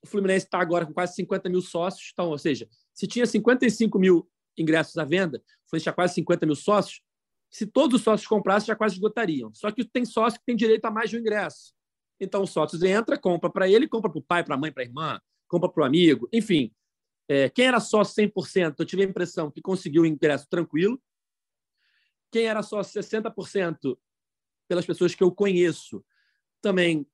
[0.03, 3.99] O Fluminense está agora com quase 50 mil sócios, então, ou seja, se tinha 55
[3.99, 7.03] mil ingressos à venda, o Fluminense tinha quase 50 mil sócios,
[7.51, 9.53] se todos os sócios comprassem, já quase esgotariam.
[9.55, 11.73] Só que tem sócio que tem direito a mais de um ingresso.
[12.21, 14.83] Então, o sócio entra, compra para ele, compra para o pai, para a mãe, para
[14.83, 16.73] a irmã, compra para o amigo, enfim.
[17.29, 21.01] É, quem era sócio 100%, eu tive a impressão que conseguiu o ingresso tranquilo.
[22.31, 23.97] Quem era sócio 60%,
[24.69, 26.05] pelas pessoas que eu conheço,
[26.61, 27.07] também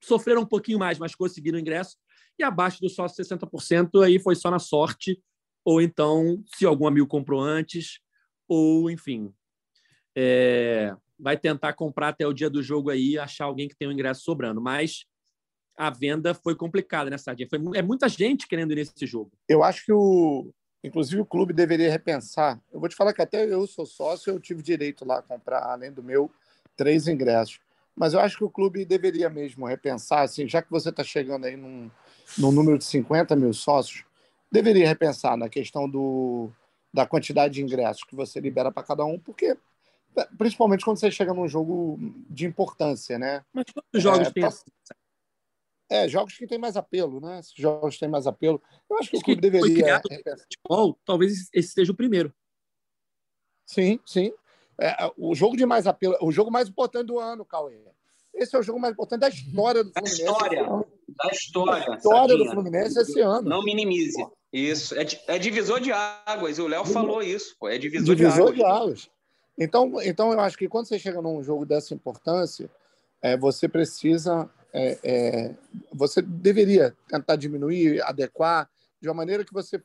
[0.00, 1.96] sofreram um pouquinho mais, mas conseguiram ingresso.
[2.38, 5.22] E abaixo do sócio 60%, aí foi só na sorte,
[5.64, 8.00] ou então, se algum amigo comprou antes,
[8.48, 9.32] ou, enfim,
[10.16, 13.92] é, vai tentar comprar até o dia do jogo aí, achar alguém que tem um
[13.92, 14.60] ingresso sobrando.
[14.60, 15.04] Mas
[15.76, 17.48] a venda foi complicada, né, Sardinha?
[17.48, 19.32] Foi, é muita gente querendo ir nesse jogo.
[19.48, 20.52] Eu acho que o.
[20.82, 22.60] Inclusive o clube deveria repensar.
[22.72, 25.62] Eu vou te falar que até eu sou sócio, eu tive direito lá a comprar,
[25.62, 26.30] além do meu,
[26.76, 27.60] três ingressos.
[27.94, 31.44] Mas eu acho que o clube deveria mesmo repensar, assim, já que você está chegando
[31.44, 31.90] aí num,
[32.38, 34.04] num número de 50 mil sócios,
[34.50, 36.50] deveria repensar na questão do,
[36.92, 39.56] da quantidade de ingressos que você libera para cada um, porque
[40.36, 43.44] principalmente quando você chega num jogo de importância, né?
[43.52, 44.42] Mas quantos jogos é, tem?
[44.42, 44.50] Tá...
[45.92, 47.40] É, jogos que têm mais apelo, né?
[47.40, 48.62] Esses jogos têm mais apelo.
[48.88, 50.00] Eu acho que acho o clube deveria.
[50.00, 52.32] Futebol, talvez esse seja o primeiro.
[53.66, 54.32] Sim, sim.
[54.80, 57.78] É, o jogo de mais apelo, o jogo mais importante do ano, Cauê.
[58.34, 60.24] Esse é o jogo mais importante da história do Fluminense.
[60.24, 60.62] Da história.
[61.08, 61.86] Da história.
[61.86, 63.46] Da história do Fluminense esse ano.
[63.46, 64.26] Não minimize.
[64.50, 64.94] Isso.
[64.98, 66.58] É, é divisor de águas.
[66.58, 67.54] O Léo falou isso.
[67.60, 67.68] Pô.
[67.68, 69.00] É divisor, divisor de águas.
[69.00, 69.10] De águas.
[69.58, 72.70] Então, então, eu acho que quando você chega num jogo dessa importância,
[73.20, 75.54] é, você precisa, é, é,
[75.92, 78.70] você deveria tentar diminuir, adequar,
[79.00, 79.82] de uma maneira que você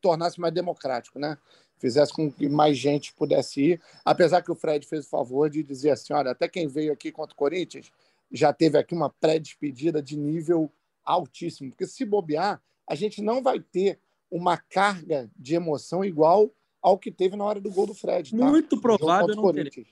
[0.00, 1.38] tornasse mais democrático, né?
[1.78, 5.62] Fizesse com que mais gente pudesse ir, apesar que o Fred fez o favor de
[5.62, 7.90] dizer assim, olha, até quem veio aqui contra o Corinthians
[8.30, 10.70] já teve aqui uma pré-despedida de nível
[11.04, 13.98] altíssimo, porque se bobear, a gente não vai ter
[14.30, 16.50] uma carga de emoção igual
[16.80, 18.30] ao que teve na hora do gol do Fred.
[18.30, 18.36] Tá?
[18.36, 19.86] Muito provável não ter.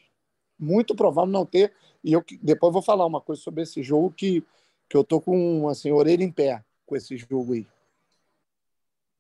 [0.59, 1.73] Muito provável não ter.
[2.03, 4.43] E eu depois vou falar uma coisa sobre esse jogo que,
[4.89, 7.67] que eu tô com assim, orelha em pé com esse jogo aí.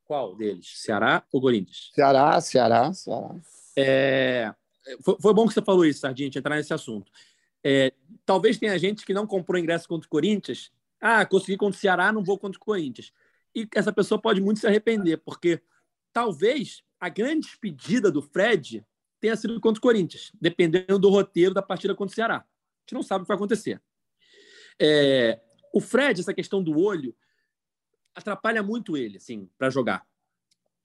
[0.04, 0.72] Qual deles?
[0.80, 1.90] Ceará ou Corinthians?
[1.94, 3.34] Ceará, Ceará, Ceará.
[3.76, 4.54] É...
[5.02, 7.12] Foi, foi, bom que você falou isso, Sardinha, entrar nesse assunto.
[7.62, 7.92] É,
[8.24, 10.72] talvez tenha gente que não comprou ingresso contra o Corinthians.
[10.98, 13.12] Ah, consegui contra o Ceará, não vou contra o Corinthians.
[13.54, 15.60] E essa pessoa pode muito se arrepender, porque
[16.10, 18.84] talvez a grande despedida do Fred
[19.20, 22.44] tenha sido contra o Corinthians, dependendo do roteiro da partida contra o Ceará.
[22.88, 23.82] Gente não sabe o que vai acontecer.
[24.80, 25.38] É,
[25.74, 27.14] o Fred, essa questão do olho,
[28.14, 30.06] atrapalha muito ele, assim, para jogar.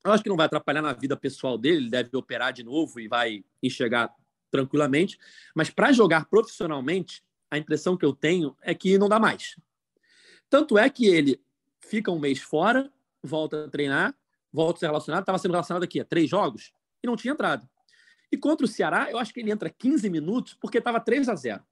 [0.03, 2.99] Eu acho que não vai atrapalhar na vida pessoal dele, ele deve operar de novo
[2.99, 4.13] e vai enxergar
[4.51, 5.17] tranquilamente.
[5.55, 9.57] Mas para jogar profissionalmente, a impressão que eu tenho é que não dá mais.
[10.49, 11.41] Tanto é que ele
[11.79, 12.91] fica um mês fora,
[13.23, 14.13] volta a treinar,
[14.51, 17.65] volta a ser relacionado, estava sendo relacionado aqui a três jogos e não tinha entrado.
[18.29, 21.35] E contra o Ceará, eu acho que ele entra 15 minutos porque estava 3 a
[21.35, 21.63] 0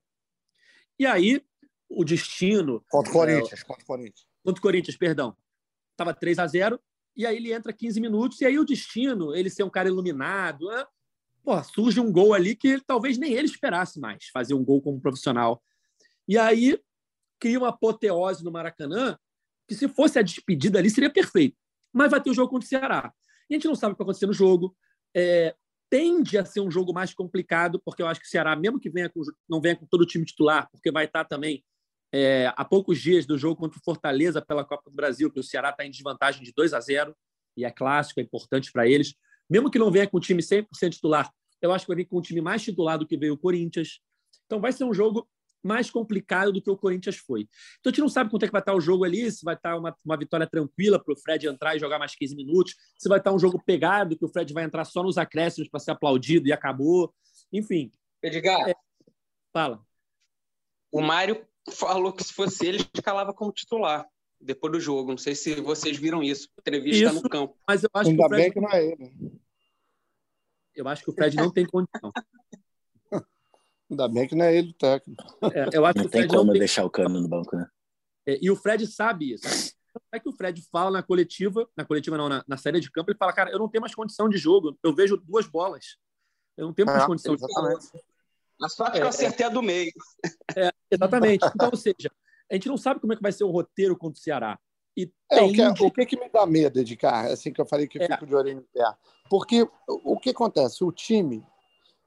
[0.99, 1.43] E aí,
[1.89, 2.83] o destino.
[2.89, 4.27] Contra o Corinthians, é, contra o Corinthians.
[4.43, 5.35] Contra o Corinthians, perdão.
[5.91, 6.79] Estava 3 a 0
[7.15, 10.69] e aí ele entra 15 minutos, e aí o destino, ele ser um cara iluminado,
[10.69, 10.85] né?
[11.73, 15.01] Surge um gol ali que ele, talvez nem ele esperasse mais, fazer um gol como
[15.01, 15.61] profissional.
[16.25, 16.79] E aí
[17.37, 19.17] cria uma apoteose no Maracanã,
[19.67, 21.57] que se fosse a despedida ali seria perfeito
[21.93, 23.13] mas vai ter o jogo contra o Ceará.
[23.49, 24.75] E a gente não sabe o que vai acontecer no jogo.
[25.15, 25.55] É,
[25.91, 28.89] tende a ser um jogo mais complicado, porque eu acho que o Ceará, mesmo que
[28.89, 31.61] venha com, não venha com todo o time titular, porque vai estar também
[32.13, 35.43] é, a poucos dias do jogo contra o Fortaleza pela Copa do Brasil, que o
[35.43, 37.13] Ceará está em desvantagem de 2 a 0
[37.57, 39.13] e é clássico, é importante para eles.
[39.49, 41.29] Mesmo que não venha com o time 100% titular,
[41.61, 43.99] eu acho que vai vir com um time mais titular do que veio o Corinthians.
[44.45, 45.27] Então vai ser um jogo
[45.63, 47.41] mais complicado do que o Corinthians foi.
[47.79, 49.55] Então a gente não sabe quanto é que vai estar o jogo ali, se vai
[49.55, 53.07] estar uma, uma vitória tranquila para o Fred entrar e jogar mais 15 minutos, se
[53.07, 55.91] vai estar um jogo pegado, que o Fred vai entrar só nos acréscimos para ser
[55.91, 57.13] aplaudido e acabou.
[57.51, 57.91] Enfim.
[58.21, 58.69] Edgar.
[58.69, 58.75] É...
[59.53, 59.83] Fala.
[60.91, 64.07] O Mário falou que se fosse ele, escalava como titular.
[64.39, 65.11] depois do jogo.
[65.11, 67.57] Não sei se vocês viram isso, entrevista isso, no campo.
[67.67, 68.43] Mas eu acho Ainda que o Fred...
[68.43, 69.41] bem que não é ele.
[70.73, 72.11] Eu acho que o Fred não tem condição.
[73.91, 75.23] Ainda bem que não é ele o técnico.
[75.53, 76.59] É, eu acho não que tem Fred como não tem...
[76.59, 77.67] deixar o cano no banco, né?
[78.25, 79.73] É, e o Fred sabe isso.
[80.13, 83.11] É que o Fred fala na coletiva, na coletiva não, na, na série de campo,
[83.11, 85.97] ele fala, cara, eu não tenho mais condição de jogo, eu vejo duas bolas.
[86.55, 87.79] Eu não tenho mais É, condição exatamente.
[87.81, 88.03] de jogo.
[88.63, 89.91] A sorte que eu acertei a do meio.
[90.55, 91.45] É, exatamente.
[91.53, 92.09] Então, ou seja,
[92.49, 94.57] a gente não sabe como é que vai ser o roteiro contra o Ceará.
[94.95, 97.87] E É, o, que, o que que me dá medo, Edgar, assim que eu falei
[97.87, 98.07] que eu É.
[98.07, 98.83] fico de orelha em pé.
[99.29, 100.83] Porque o o que acontece?
[100.83, 101.43] O time,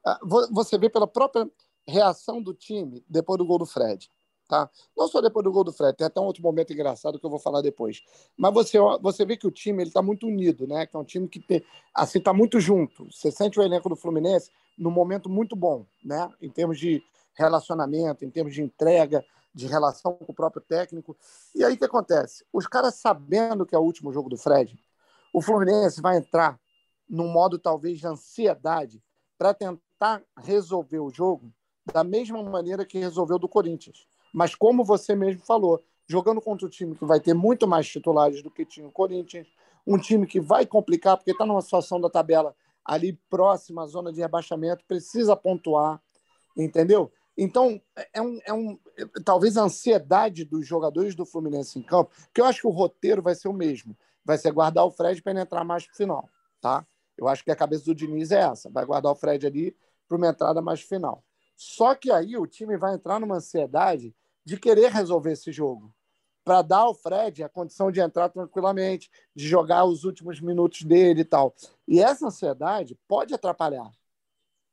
[0.05, 1.49] ah, vo- você vê pela própria
[1.87, 4.09] reação do time depois do gol do Fred.
[4.47, 4.69] Tá?
[4.95, 7.29] Não só depois do gol do Fred, tem até um outro momento engraçado que eu
[7.29, 8.03] vou falar depois.
[8.37, 10.85] Mas você, você vê que o time ele está muito unido, né?
[10.85, 13.11] Que é um time que tem, assim está muito junto.
[13.11, 16.29] Você sente o elenco do Fluminense num momento muito bom, né?
[16.39, 17.01] Em termos de
[17.33, 21.17] relacionamento, em termos de entrega, de relação com o próprio técnico.
[21.55, 22.45] E aí o que acontece?
[22.53, 24.77] Os caras sabendo que é o último jogo do Fred,
[25.33, 26.59] o Fluminense vai entrar
[27.09, 29.01] num modo talvez de ansiedade
[29.37, 31.51] para tentar resolver o jogo
[31.93, 34.07] da mesma maneira que resolveu do Corinthians.
[34.33, 38.41] Mas como você mesmo falou, jogando contra um time que vai ter muito mais titulares
[38.41, 39.47] do que tinha o Corinthians,
[39.85, 44.13] um time que vai complicar porque está numa situação da tabela ali próxima à zona
[44.13, 46.01] de rebaixamento, precisa pontuar,
[46.55, 47.11] entendeu?
[47.37, 47.81] Então,
[48.13, 48.79] é um, é um,
[49.25, 53.21] talvez a ansiedade dos jogadores do Fluminense em campo, que eu acho que o roteiro
[53.21, 53.97] vai ser o mesmo.
[54.23, 56.29] Vai ser guardar o Fred para entrar mais para o final.
[56.61, 56.85] Tá?
[57.17, 58.69] Eu acho que a cabeça do Diniz é essa.
[58.69, 59.75] Vai guardar o Fred ali
[60.07, 61.23] para uma entrada mais final.
[61.55, 65.93] Só que aí o time vai entrar numa ansiedade de querer resolver esse jogo.
[66.43, 71.21] Para dar ao Fred a condição de entrar tranquilamente, de jogar os últimos minutos dele
[71.21, 71.55] e tal.
[71.87, 73.89] E essa ansiedade pode atrapalhar.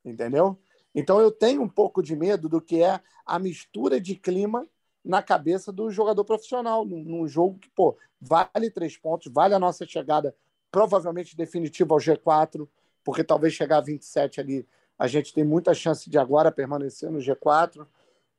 [0.04, 0.58] Entendeu?
[0.94, 4.68] Então eu tenho um pouco de medo do que é a mistura de clima
[5.04, 9.86] na cabeça do jogador profissional, num, jogo que, pô, vale três pontos, vale a nossa
[9.86, 10.34] chegada
[10.70, 12.68] provavelmente definitiva ao G4,
[13.02, 14.66] porque talvez chegar a 27 ali,
[15.02, 17.84] a gente tem muita chance de agora permanecer no G4.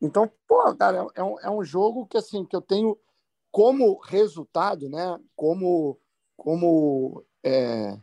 [0.01, 2.97] Então, pô, cara, é um, é um jogo que, assim, que eu tenho
[3.51, 5.99] como resultado, né, como,
[6.37, 7.97] como é,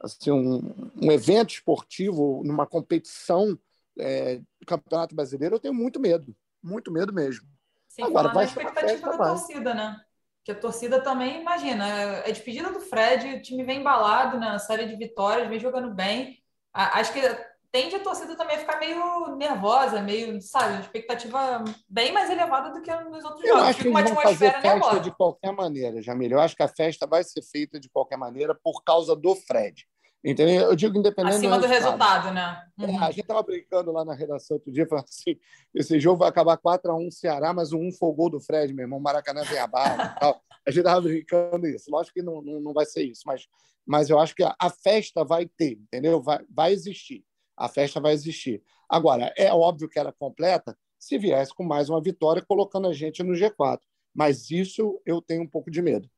[0.00, 3.58] assim, um, um evento esportivo, numa competição
[3.98, 7.46] é, do Campeonato Brasileiro, eu tenho muito medo, muito medo mesmo.
[7.86, 9.34] Sem Agora, falar vai uma expectativa da vai.
[9.34, 10.00] torcida, né?
[10.42, 14.86] Que a torcida também, imagina, é despedida do Fred, o time vem embalado na série
[14.86, 16.42] de vitórias, vem jogando bem.
[16.72, 22.12] A- Acho que tende a torcida também a ficar meio nervosa, meio, sabe, expectativa bem
[22.12, 23.68] mais elevada do que nos outros Eu jogos.
[23.68, 25.00] acho que uma eles vão fazer festa nervosa.
[25.00, 26.30] de qualquer maneira, Jamil.
[26.32, 29.86] Eu acho que a festa vai ser feita de qualquer maneira por causa do Fred.
[30.22, 30.66] Entendeu?
[30.66, 32.62] Eu digo independente Acima do resultado, né?
[32.78, 32.98] É, Uhum.
[33.02, 35.34] a gente estava brincando lá na redação outro dia, falando assim:
[35.74, 38.82] esse jogo vai acabar 4x1 Ceará, mas o 1 foi o gol do Fred, meu
[38.84, 39.00] irmão.
[39.00, 40.42] Maracanã vem abaixo e tal.
[40.66, 41.90] A gente estava brincando isso.
[41.90, 43.46] Lógico que não, não, não vai ser isso, mas,
[43.86, 46.20] mas eu acho que a, a festa vai ter, entendeu?
[46.20, 47.24] Vai, vai existir.
[47.60, 48.62] A festa vai existir.
[48.88, 53.22] Agora, é óbvio que era completa se viesse com mais uma vitória, colocando a gente
[53.22, 53.80] no G4.
[54.14, 56.08] Mas isso eu tenho um pouco de medo.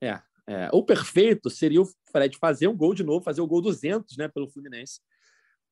[0.00, 3.62] É, é, o perfeito seria o Fred fazer um gol de novo, fazer o gol
[3.62, 5.00] 200 né, pelo Fluminense.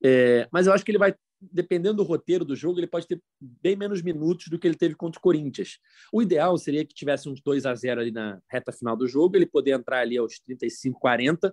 [0.05, 3.21] É, mas eu acho que ele vai, dependendo do roteiro do jogo, ele pode ter
[3.41, 5.79] bem menos minutos do que ele teve contra o Corinthians.
[6.13, 9.37] O ideal seria que tivesse uns 2 a 0 ali na reta final do jogo,
[9.37, 11.53] ele poder entrar ali aos 35, 40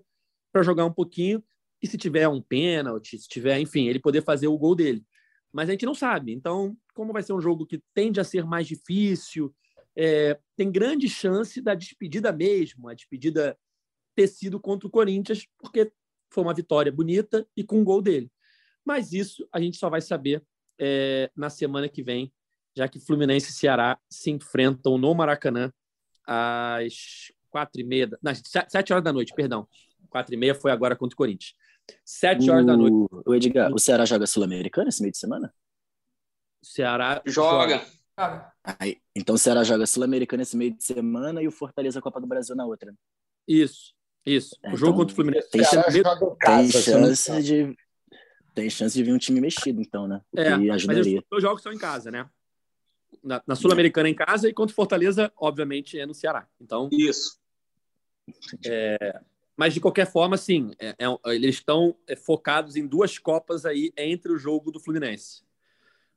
[0.51, 1.43] para jogar um pouquinho
[1.83, 5.05] e se tiver um pênalti, se tiver, enfim, ele poder fazer o gol dele.
[5.51, 6.31] Mas a gente não sabe.
[6.31, 9.53] Então, como vai ser um jogo que tende a ser mais difícil,
[9.93, 13.57] é, tem grande chance da despedida mesmo, a despedida
[14.15, 15.91] ter sido contra o Corinthians, porque
[16.31, 18.31] foi uma vitória bonita e com um gol dele.
[18.85, 20.41] Mas isso a gente só vai saber
[20.79, 22.31] é, na semana que vem,
[22.75, 25.71] já que Fluminense e Ceará se enfrentam no Maracanã
[26.25, 29.67] às quatro e meia, não, sete horas da noite, perdão.
[30.09, 31.53] Quatro e meia foi agora contra o Corinthians.
[32.05, 33.09] Sete horas da noite.
[33.25, 35.53] O, Edgar, o Ceará joga Sul-Americana esse meio de semana?
[36.61, 37.85] O Ceará Joga.
[38.17, 38.53] Joga.
[38.63, 42.27] Aí, então o Ceará joga Sul-Americana esse meio de semana e o Fortaleza Copa do
[42.27, 42.93] Brasil na outra.
[43.47, 43.93] Isso,
[44.25, 44.55] isso.
[44.63, 47.75] É, o jogo então, contra o Fluminense tem no Ceará joga Tem casa, chance de
[48.53, 50.21] tem chance de vir um time mexido, então, né?
[50.31, 51.23] O É, que mas os ajudaria.
[51.29, 52.29] dois jogos são em casa, né?
[53.23, 56.47] Na, na Sul-Americana em casa e contra o Fortaleza, obviamente, é no Ceará.
[56.61, 57.39] Então, Isso.
[59.55, 63.91] Mas de qualquer forma, sim, é- é- eles estão é, focados em duas copas aí
[63.97, 65.43] entre o jogo do Fluminense.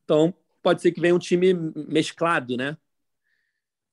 [0.05, 1.53] Então, pode ser que venha um time
[1.89, 2.77] mesclado, né?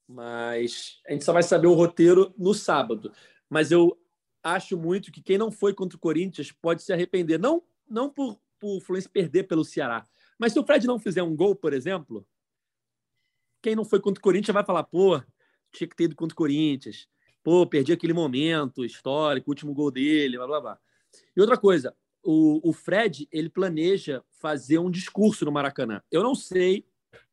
[0.08, 3.12] Mas a gente só vai saber o roteiro no sábado.
[3.50, 3.98] Mas eu
[4.41, 7.39] acho muito que quem não foi contra o Corinthians pode se arrepender.
[7.39, 10.06] Não, não por, por o Fluminense perder pelo Ceará.
[10.38, 12.26] Mas se o Fred não fizer um gol, por exemplo,
[13.62, 15.22] quem não foi contra o Corinthians vai falar, pô,
[15.72, 17.08] tinha que ter ido contra o Corinthians.
[17.44, 20.80] Pô, perdi aquele momento histórico, último gol dele, blá blá blá.
[21.36, 26.02] E outra coisa, o, o Fred, ele planeja fazer um discurso no Maracanã.
[26.10, 26.88] Eu não sei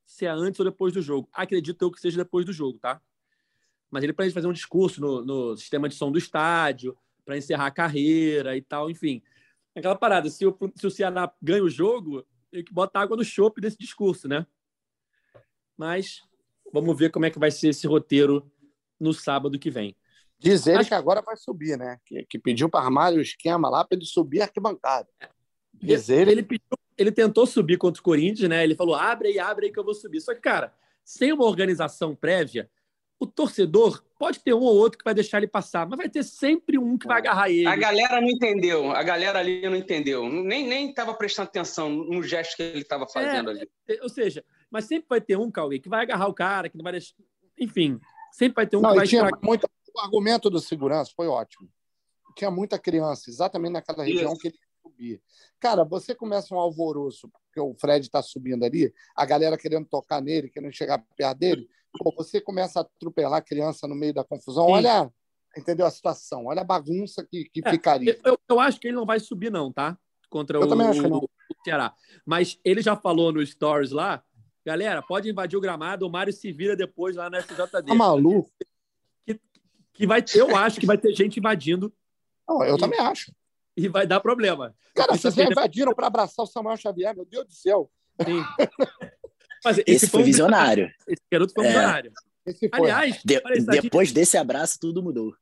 [0.05, 1.29] se é antes ou depois do jogo.
[1.33, 3.01] Acredito eu que seja depois do jogo, tá?
[3.89, 7.67] Mas ele planeja fazer um discurso no, no sistema de som do estádio, para encerrar
[7.67, 9.23] a carreira e tal, enfim.
[9.77, 13.25] Aquela parada, se o, se o Ceará ganha o jogo, tem que botar água no
[13.25, 14.45] chope desse discurso, né?
[15.77, 16.23] Mas
[16.73, 18.50] vamos ver como é que vai ser esse roteiro
[19.01, 19.97] no sábado que vem.
[20.39, 20.89] Diz ele Acho...
[20.89, 21.99] que agora vai subir, né?
[22.05, 25.09] Que, que pediu para armar o esquema lá para ele subir a arquibancada.
[25.75, 26.31] Diz ele...
[26.31, 28.65] Ele, pediu, ele tentou subir contra o Corinthians, né?
[28.65, 30.21] Ele falou: abre aí, abre aí que eu vou subir.
[30.21, 30.73] Só que, cara,
[31.05, 32.71] sem uma organização prévia,
[33.19, 36.23] o torcedor pode ter um ou outro que vai deixar ele passar, mas vai ter
[36.23, 37.21] sempre um que vai é.
[37.21, 37.67] agarrar ele.
[37.67, 42.23] A galera não entendeu, a galera ali não entendeu, nem nem estava prestando atenção no
[42.23, 43.69] gesto que ele estava fazendo é, ali.
[44.03, 46.83] Ou seja, mas sempre vai ter um, Cauê, que vai agarrar o cara, que não
[46.83, 47.15] vai deixar.
[47.59, 48.01] Enfim,
[48.33, 51.69] sempre vai ter um não, que vai tinha muito, O argumento do segurança foi ótimo.
[52.37, 54.41] Tinha muita criança, exatamente naquela região Isso.
[54.41, 55.23] que ele subir.
[55.59, 60.23] Cara, você começa um alvoroço, porque o Fred está subindo ali, a galera querendo tocar
[60.23, 61.69] nele, querendo chegar perto dele
[61.99, 64.67] Pô, você começa a atropelar a criança no meio da confusão.
[64.67, 64.73] Sim.
[64.73, 65.13] Olha,
[65.57, 66.47] entendeu a situação?
[66.47, 68.19] Olha a bagunça que, que é, ficaria.
[68.25, 69.99] Eu, eu, acho que ele não vai subir, não, tá?
[70.29, 71.19] Contra eu o, também acho que não.
[71.19, 71.29] o
[71.65, 71.95] Ceará.
[72.25, 74.23] Mas ele já falou no Stories lá,
[74.71, 77.87] galera, pode invadir o gramado, o Mário se vira depois lá na SJD.
[77.87, 78.51] Tá maluco?
[79.27, 79.41] Que,
[79.93, 81.93] que vai, eu acho que vai ter gente invadindo.
[82.49, 83.33] Não, eu e, também acho.
[83.77, 84.75] E vai dar problema.
[84.95, 87.91] Cara, vocês já invadiram para abraçar o Samuel Xavier, meu Deus do céu.
[88.25, 88.45] Sim.
[89.65, 90.91] Mas esse, esse foi, um visionário.
[91.07, 91.73] Esse garoto foi um é.
[91.73, 92.13] visionário.
[92.73, 93.41] Aliás, de,
[93.83, 95.35] depois desse abraço, tudo mudou.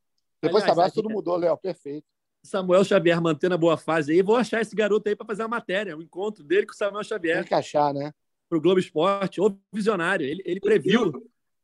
[0.42, 1.56] Depois desse abraço, tudo mudou, Léo.
[1.56, 2.06] Perfeito.
[2.42, 4.22] Samuel Xavier mantendo a boa fase aí.
[4.22, 7.04] Vou achar esse garoto aí para fazer uma matéria, um encontro dele com o Samuel
[7.04, 7.38] Xavier.
[7.38, 8.12] Tem que achar, né?
[8.48, 9.40] Para o Globo Esporte.
[9.40, 10.26] Ou visionário.
[10.26, 11.12] Ele, ele previu.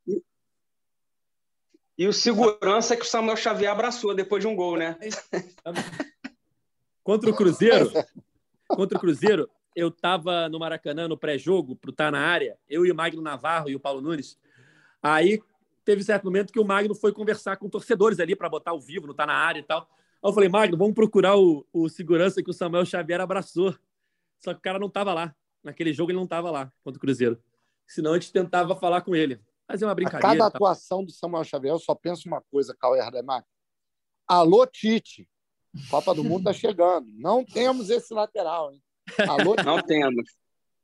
[0.07, 0.21] E,
[1.97, 4.97] e o segurança que o Samuel Xavier abraçou depois de um gol, né?
[7.03, 7.91] Contra o Cruzeiro.
[8.67, 12.91] Contra o Cruzeiro, eu estava no Maracanã no pré-jogo, para estar na área, eu e
[12.91, 14.39] o Magno Navarro e o Paulo Nunes.
[15.03, 15.41] Aí
[15.83, 19.05] teve certo momento que o Magno foi conversar com torcedores ali para botar ao vivo,
[19.05, 19.81] não tá na área e tal.
[19.81, 23.75] Aí eu falei, Magno, vamos procurar o, o segurança que o Samuel Xavier abraçou.
[24.39, 25.35] Só que o cara não estava lá.
[25.65, 27.41] Naquele jogo ele não estava lá contra o Cruzeiro.
[27.87, 29.41] Senão a gente tentava falar com ele.
[29.67, 30.27] Fazer uma brincadeira.
[30.27, 33.49] A cada atuação do Samuel Xavier, eu só penso uma coisa, Cauê Rademacher.
[34.27, 35.27] Alô, Tite.
[35.89, 37.07] Copa do Mundo está chegando.
[37.15, 38.83] Não temos esse lateral, hein?
[39.27, 39.55] Alô?
[39.65, 40.29] Não temos.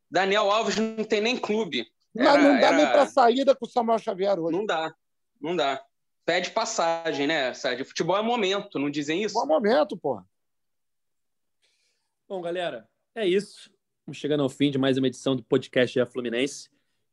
[0.09, 1.87] Daniel Alves não tem nem clube.
[2.13, 2.75] Mas era, não dá era...
[2.75, 4.57] nem para saída com o Samuel Xavier hoje.
[4.57, 4.93] Não dá,
[5.39, 5.81] não dá.
[6.25, 7.85] Pede passagem, né, Sérgio?
[7.85, 9.35] Futebol é momento, não dizem isso?
[9.35, 10.27] Futebol é momento, porra.
[12.27, 13.71] Bom, galera, é isso.
[14.01, 16.71] Estamos chegando ao fim de mais uma edição do podcast da Fluminense.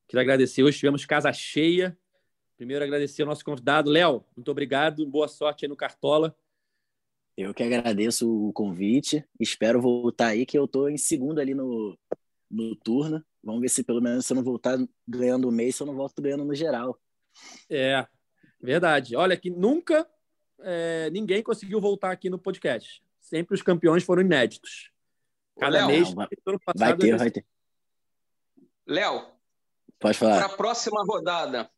[0.09, 0.62] Queria agradecer.
[0.62, 1.97] Hoje tivemos casa cheia.
[2.57, 4.24] Primeiro, agradecer ao nosso convidado, Léo.
[4.34, 5.07] Muito obrigado.
[5.07, 6.34] Boa sorte aí no Cartola.
[7.36, 9.22] Eu que agradeço o convite.
[9.39, 11.97] Espero voltar aí, que eu estou em segundo ali no,
[12.51, 13.22] no turno.
[13.45, 16.22] Vamos ver se pelo menos se eu não voltar ganhando o mês, eu não volto
[16.22, 16.99] ganhando no geral.
[17.68, 18.05] É,
[18.59, 19.14] verdade.
[19.14, 20.09] Olha que nunca
[20.61, 23.03] é, ninguém conseguiu voltar aqui no podcast.
[23.20, 24.91] Sempre os campeões foram inéditos.
[25.59, 26.14] Cada Léo, mês.
[26.14, 26.28] Vai,
[26.76, 27.46] vai ter, vai ter.
[28.86, 29.26] Léo,
[29.98, 30.36] pode falar.
[30.36, 31.70] Para a próxima rodada,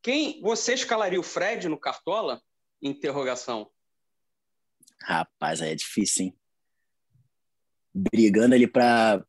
[0.00, 2.40] quem você escalaria o Fred no Cartola?
[2.80, 3.70] Interrogação.
[5.02, 6.38] Rapaz, aí é difícil, hein?
[7.92, 9.24] Brigando ali para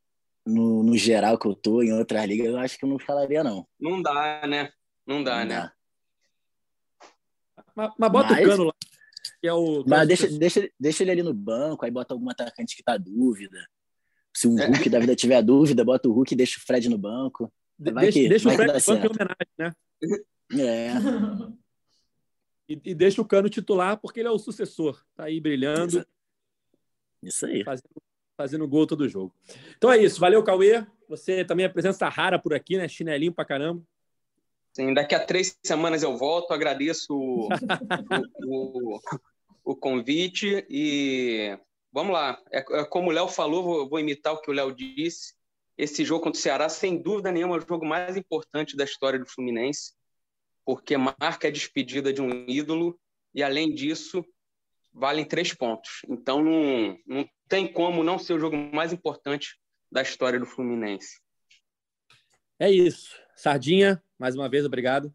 [0.45, 3.43] no, no, geral que eu tô, em outras ligas, eu acho que eu não falaria,
[3.43, 3.67] não.
[3.79, 4.71] Não dá, né?
[5.05, 5.55] Não dá, não né?
[5.55, 5.73] Dá.
[7.75, 8.73] Mas, mas bota mas, o cano lá.
[9.41, 12.75] Que é o, mas deixa, deixa, deixa ele ali no banco, aí bota algum atacante
[12.75, 13.67] que tá dúvida.
[14.35, 14.65] Se um é.
[14.67, 17.51] Hulk da vida tiver dúvida, bota o Hulk e deixa o Fred no banco.
[17.79, 19.73] Vai deixa, que, deixa vai o Fred no banco em homenagem, né?
[20.53, 21.55] É.
[22.67, 25.01] E, e, deixa o Cano titular porque ele é o sucessor.
[25.15, 26.05] Tá aí brilhando.
[27.23, 27.63] Isso aí.
[27.63, 28.01] Fazendo,
[28.35, 29.33] fazendo gol todo jogo.
[29.77, 30.19] Então é isso.
[30.19, 30.85] Valeu, Cauê.
[31.07, 32.87] Você também é presença rara por aqui, né?
[32.87, 33.81] Chinelinho pra caramba.
[34.73, 36.51] Sim, daqui a três semanas eu volto.
[36.51, 37.47] Agradeço o,
[38.45, 38.99] o, o,
[39.63, 41.57] o, convite e
[41.95, 42.39] vamos lá.
[42.51, 45.33] É, é como o Léo falou, vou, vou imitar o que o Léo disse.
[45.77, 49.17] Esse jogo contra o Ceará, sem dúvida nenhuma, é o jogo mais importante da história
[49.17, 49.93] do Fluminense
[50.65, 52.99] porque marca a despedida de um ídolo
[53.33, 54.25] e, além disso,
[54.91, 56.01] valem três pontos.
[56.09, 59.59] Então, não, não tem como não ser o jogo mais importante
[59.91, 61.21] da história do Fluminense.
[62.57, 63.15] É isso.
[63.35, 65.13] Sardinha, mais uma vez, obrigado.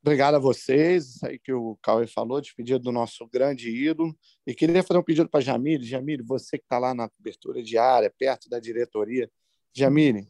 [0.00, 1.16] Obrigado a vocês.
[1.16, 4.16] Isso aí que o Cauê falou, despedido do nosso grande ídolo.
[4.46, 5.84] E queria fazer um pedido para Jamile.
[5.84, 9.30] Jamile, você que está lá na cobertura diária, perto da diretoria.
[9.74, 10.28] Jamile,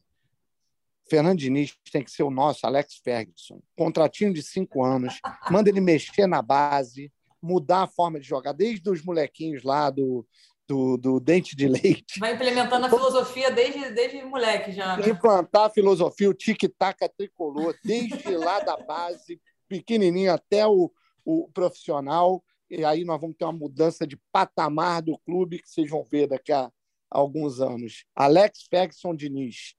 [1.08, 3.60] Fernando Diniz tem que ser o nosso Alex Ferguson.
[3.76, 8.88] Contratinho de cinco anos, manda ele mexer na base, mudar a forma de jogar, desde
[8.90, 10.26] os molequinhos lá do,
[10.66, 12.20] do, do dente de leite.
[12.20, 14.98] Vai implementando a filosofia desde, desde moleque já.
[15.08, 20.90] Implantar a filosofia, o tic-tac tricolor, desde lá da base, pequenininho até o,
[21.24, 22.42] o profissional.
[22.70, 26.26] E aí nós vamos ter uma mudança de patamar do clube que vocês vão ver
[26.26, 26.70] daqui a
[27.10, 28.04] alguns anos.
[28.14, 29.74] Alex Ferguson Diniz.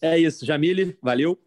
[0.00, 1.40] É isso, Jamile, valeu.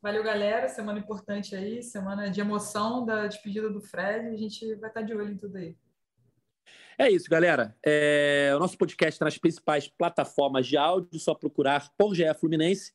[0.00, 0.68] Valeu, galera.
[0.68, 4.28] Semana importante aí, semana de emoção da despedida do Fred.
[4.28, 5.76] A gente vai estar de olho em tudo aí.
[6.96, 7.76] É isso, galera.
[7.84, 8.52] É...
[8.54, 12.92] O nosso podcast está nas principais plataformas de áudio, só procurar por GE Fluminense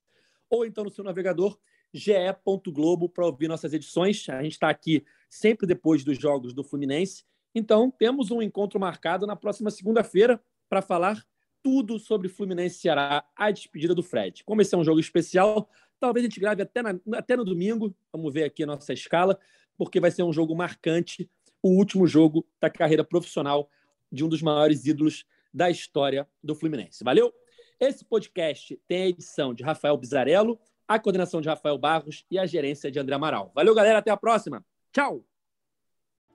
[0.49, 1.57] ou então no seu navegador
[1.93, 4.27] ge.globo para ouvir nossas edições.
[4.29, 7.23] A gente está aqui sempre depois dos jogos do Fluminense.
[7.53, 11.23] Então, temos um encontro marcado na próxima segunda-feira para falar
[11.61, 14.43] tudo sobre Fluminense Ceará, a despedida do Fred.
[14.43, 15.69] Como esse é um jogo especial,
[15.99, 17.95] talvez a gente grave até, na, até no domingo.
[18.11, 19.39] Vamos ver aqui a nossa escala,
[19.77, 21.29] porque vai ser um jogo marcante,
[21.61, 23.69] o último jogo da carreira profissional
[24.11, 27.03] de um dos maiores ídolos da história do Fluminense.
[27.03, 27.33] Valeu?
[27.79, 30.59] Esse podcast tem a edição de Rafael Bizarello,
[30.95, 33.51] a coordenação de Rafael Barros e a gerência de André Amaral.
[33.55, 33.99] Valeu, galera.
[33.99, 34.63] Até a próxima.
[34.91, 35.25] Tchau.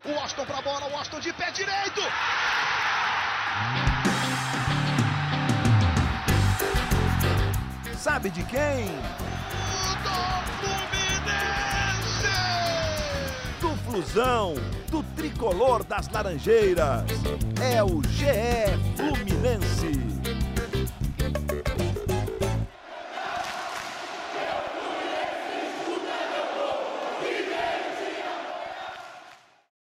[0.04, 2.00] O Austin para a bola, o Austin de pé direito.
[7.96, 8.86] Sabe de quem?
[10.04, 10.18] Do
[10.60, 12.28] Fluminense!
[13.60, 14.54] Do Flusão,
[14.90, 17.04] do tricolor das Laranjeiras.
[17.60, 18.28] É o GE